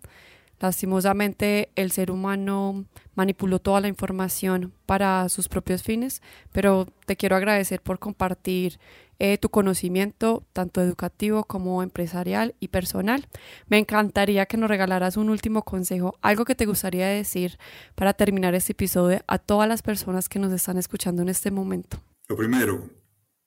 Lastimosamente, 0.61 1.71
el 1.75 1.91
ser 1.91 2.11
humano 2.11 2.85
manipuló 3.15 3.57
toda 3.57 3.81
la 3.81 3.87
información 3.87 4.73
para 4.85 5.27
sus 5.27 5.49
propios 5.49 5.81
fines, 5.81 6.21
pero 6.51 6.85
te 7.07 7.15
quiero 7.15 7.35
agradecer 7.35 7.81
por 7.81 7.97
compartir 7.97 8.79
eh, 9.17 9.39
tu 9.39 9.49
conocimiento, 9.49 10.45
tanto 10.53 10.79
educativo 10.79 11.45
como 11.45 11.81
empresarial 11.81 12.53
y 12.59 12.67
personal. 12.67 13.27
Me 13.69 13.79
encantaría 13.79 14.45
que 14.45 14.57
nos 14.57 14.69
regalaras 14.69 15.17
un 15.17 15.31
último 15.31 15.63
consejo, 15.63 16.13
algo 16.21 16.45
que 16.45 16.53
te 16.53 16.67
gustaría 16.67 17.07
decir 17.07 17.57
para 17.95 18.13
terminar 18.13 18.53
este 18.53 18.73
episodio 18.73 19.21
a 19.25 19.39
todas 19.39 19.67
las 19.67 19.81
personas 19.81 20.29
que 20.29 20.37
nos 20.37 20.53
están 20.53 20.77
escuchando 20.77 21.23
en 21.23 21.29
este 21.29 21.49
momento. 21.49 21.97
Lo 22.27 22.37
primero, 22.37 22.87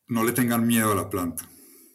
no 0.08 0.24
le 0.24 0.32
tengan 0.32 0.66
miedo 0.66 0.90
a 0.90 0.96
la 0.96 1.08
planta. 1.08 1.48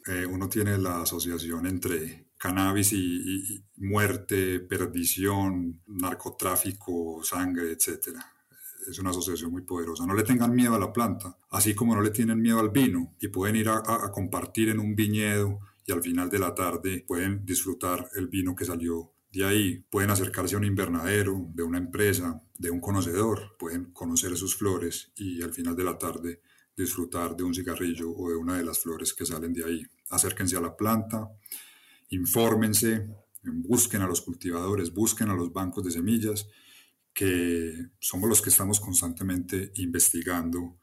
Eh, 0.08 0.26
uno 0.26 0.48
tiene 0.48 0.78
la 0.78 1.02
asociación 1.02 1.68
entre 1.68 2.29
cannabis 2.40 2.94
y, 2.94 3.64
muerte, 3.78 4.60
perdición, 4.62 5.82
narcotráfico, 5.86 7.22
sangre, 7.24 7.74
etcétera 7.74 8.26
es 8.88 9.00
una 9.00 9.12
asociación 9.12 9.52
muy 9.52 9.62
poderosa. 9.62 10.06
No 10.06 10.14
le 10.14 10.24
tengan 10.24 10.56
miedo 10.56 10.76
a 10.76 10.80
la 10.80 10.92
planta, 10.92 11.38
así 11.52 11.76
como 11.76 11.96
no 11.96 12.02
le 12.02 12.12
tienen 12.12 12.42
miedo 12.42 12.60
al 12.60 12.70
vino 12.70 13.16
y 13.20 13.28
pueden 13.28 13.56
ir 13.56 13.70
a, 13.70 13.82
compartir 14.12 14.70
en 14.70 14.80
un 14.80 14.96
viñedo 14.96 15.60
y 15.86 15.92
al 15.92 16.02
final 16.02 16.30
de 16.30 16.40
la 16.40 16.54
tarde 16.56 17.04
pueden 17.08 17.46
disfrutar 17.46 18.10
el 18.16 18.28
vino 18.28 18.56
que 18.56 18.66
salió 18.66 19.12
de 19.32 19.46
ahí. 19.46 19.86
Pueden 19.90 20.10
acercarse 20.10 20.56
a 20.56 20.58
un 20.58 20.66
invernadero 20.66 21.46
de 21.54 21.64
una 21.64 21.78
empresa, 21.78 22.42
de 22.58 22.72
un 22.72 22.80
conocedor, 22.80 23.56
pueden 23.58 23.92
conocer 23.92 24.36
sus 24.38 24.56
flores 24.56 25.12
y 25.16 25.42
al 25.42 25.54
final 25.54 25.76
de 25.76 25.84
la 25.84 25.98
tarde 25.98 26.42
disfrutar 26.76 27.36
de 27.36 27.44
un 27.44 27.54
cigarrillo 27.54 28.12
o 28.12 28.30
de 28.30 28.38
una 28.38 28.58
de 28.58 28.64
las 28.64 28.80
flores 28.80 29.14
que 29.14 29.26
salen 29.26 29.54
de 29.54 29.66
ahí. 29.66 29.86
Acérquense 30.10 30.56
a 30.56 30.62
la 30.62 30.76
planta, 30.76 31.30
infórmense, 32.10 33.08
busquen 33.44 34.02
a 34.02 34.08
los 34.08 34.22
cultivadores, 34.22 34.94
busquen 34.94 35.30
a 35.30 35.34
los 35.34 35.52
bancos 35.52 35.84
de 35.84 35.92
semillas 35.92 36.48
que 37.14 37.74
somos 38.00 38.30
los 38.30 38.42
que 38.42 38.50
estamos 38.50 38.80
constantemente 38.80 39.72
investigando 39.76 40.78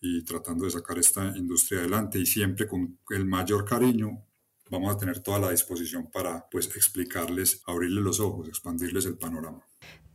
y 0.00 0.24
tratando 0.24 0.64
de 0.64 0.70
sacar 0.70 0.98
esta 0.98 1.36
industria 1.36 1.80
adelante 1.80 2.18
y 2.18 2.26
siempre 2.26 2.66
con 2.66 2.98
el 3.10 3.26
mayor 3.26 3.64
cariño 3.64 4.24
vamos 4.70 4.94
a 4.94 4.98
tener 4.98 5.20
toda 5.20 5.38
la 5.38 5.50
disposición 5.50 6.10
para 6.10 6.48
pues 6.50 6.66
explicarles, 6.74 7.62
abrirles 7.66 8.02
los 8.02 8.20
ojos, 8.20 8.48
expandirles 8.48 9.06
el 9.06 9.16
panorama. 9.16 9.62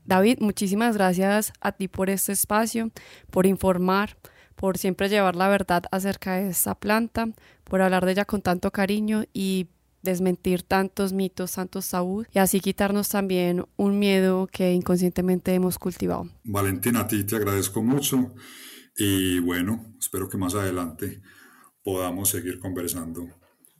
David, 0.03 0.39
muchísimas 0.39 0.97
gracias 0.97 1.53
a 1.61 1.71
ti 1.71 1.87
por 1.87 2.09
este 2.09 2.31
espacio, 2.31 2.91
por 3.29 3.45
informar, 3.45 4.17
por 4.55 4.77
siempre 4.77 5.09
llevar 5.09 5.35
la 5.35 5.47
verdad 5.47 5.83
acerca 5.91 6.35
de 6.35 6.49
esta 6.49 6.75
planta, 6.75 7.29
por 7.63 7.81
hablar 7.81 8.05
de 8.05 8.13
ella 8.13 8.25
con 8.25 8.41
tanto 8.41 8.71
cariño 8.71 9.23
y 9.33 9.67
desmentir 10.01 10.63
tantos 10.63 11.13
mitos, 11.13 11.53
tantos 11.53 11.89
tabús 11.89 12.27
y 12.33 12.39
así 12.39 12.59
quitarnos 12.59 13.09
también 13.09 13.65
un 13.77 13.99
miedo 13.99 14.47
que 14.47 14.73
inconscientemente 14.73 15.53
hemos 15.53 15.77
cultivado. 15.77 16.29
Valentina, 16.43 17.01
a 17.01 17.07
ti 17.07 17.23
te 17.23 17.35
agradezco 17.35 17.81
mucho 17.83 18.33
y 18.97 19.39
bueno, 19.39 19.95
espero 19.99 20.29
que 20.29 20.37
más 20.37 20.55
adelante 20.55 21.21
podamos 21.83 22.29
seguir 22.29 22.59
conversando 22.59 23.27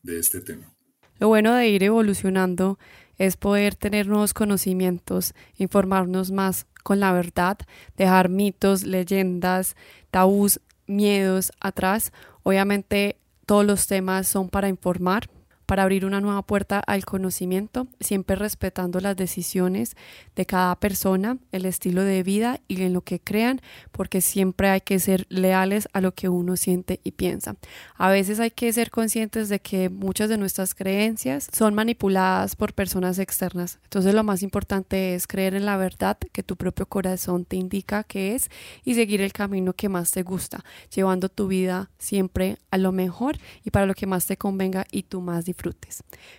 de 0.02 0.20
este 0.20 0.42
tema. 0.42 0.74
Lo 1.20 1.28
bueno 1.28 1.54
de 1.54 1.70
ir 1.70 1.84
evolucionando 1.84 2.80
es 3.18 3.38
poder 3.38 3.76
tener 3.76 4.08
nuevos 4.08 4.34
conocimientos, 4.34 5.36
informarnos 5.58 6.32
más 6.32 6.66
con 6.84 7.00
la 7.00 7.14
verdad, 7.14 7.60
dejar 7.96 8.30
mitos, 8.30 8.84
leyendas, 8.84 9.76
tabús, 10.10 10.60
miedos 10.88 11.52
atrás. 11.60 12.12
Obviamente 12.42 13.18
todos 13.46 13.66
los 13.66 13.86
temas 13.86 14.28
son 14.28 14.50
para 14.50 14.70
informar, 14.70 15.30
para 15.72 15.84
abrir 15.84 16.04
una 16.04 16.20
nueva 16.20 16.42
puerta 16.42 16.82
al 16.86 17.06
conocimiento, 17.06 17.88
siempre 18.02 18.36
respetando 18.36 19.00
las 19.00 19.16
decisiones 19.16 19.96
de 20.36 20.46
cada 20.46 20.76
persona, 20.76 21.38
el 21.54 21.66
estilo 21.66 22.04
de 22.04 22.24
vida 22.24 22.60
y 22.68 22.82
en 22.82 22.92
lo 22.92 23.04
que 23.04 23.22
crean, 23.22 23.62
porque 23.94 24.20
siempre 24.20 24.68
hay 24.68 24.82
que 24.82 25.00
ser 25.00 25.26
leales 25.30 25.88
a 25.94 26.02
lo 26.02 26.14
que 26.14 26.28
uno 26.28 26.58
siente 26.58 27.00
y 27.06 27.12
piensa. 27.12 27.56
A 27.96 28.10
veces 28.10 28.42
hay 28.42 28.52
que 28.52 28.74
ser 28.74 28.92
conscientes 28.92 29.48
de 29.48 29.62
que 29.62 29.88
muchas 29.88 30.28
de 30.28 30.38
nuestras 30.38 30.76
creencias 30.76 31.48
son 31.54 31.74
manipuladas 31.74 32.58
por 32.58 32.74
personas 32.74 33.18
externas. 33.18 33.80
Entonces 33.86 34.14
lo 34.14 34.26
más 34.26 34.44
importante 34.44 35.16
es 35.16 35.26
creer 35.26 35.54
en 35.54 35.66
la 35.66 35.78
verdad 35.78 36.18
que 36.34 36.44
tu 36.44 36.58
propio 36.58 36.86
corazón 36.86 37.46
te 37.46 37.56
indica 37.56 38.04
que 38.04 38.36
es 38.36 38.50
y 38.84 38.96
seguir 38.96 39.22
el 39.22 39.32
camino 39.32 39.72
que 39.72 39.88
más 39.88 40.12
te 40.12 40.24
gusta, 40.24 40.66
llevando 40.94 41.30
tu 41.30 41.48
vida 41.48 41.90
siempre 41.98 42.58
a 42.72 42.78
lo 42.78 42.92
mejor 42.92 43.38
y 43.64 43.72
para 43.72 43.86
lo 43.86 43.94
que 43.94 44.06
más 44.06 44.26
te 44.26 44.36
convenga 44.36 44.86
y 44.92 45.04
tú 45.04 45.22
más 45.22 45.46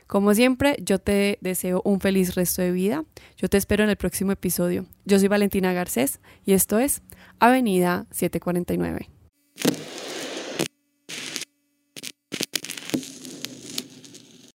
como 0.07 0.35
siempre, 0.35 0.77
yo 0.83 0.99
te 0.99 1.39
deseo 1.41 1.83
un 1.85 2.01
feliz 2.01 2.35
resto 2.35 2.63
de 2.63 2.73
vida. 2.73 3.05
Yo 3.37 3.49
te 3.49 3.57
espero 3.57 3.85
en 3.85 3.91
el 3.91 3.97
próximo 3.97 4.33
episodio. 4.33 4.87
Yo 5.05 5.19
soy 5.19 5.29
Valentina 5.29 5.73
Garcés 5.73 6.21
y 6.45 6.53
esto 6.53 6.79
es 6.79 7.03
Avenida 7.39 8.07
749. 8.11 9.22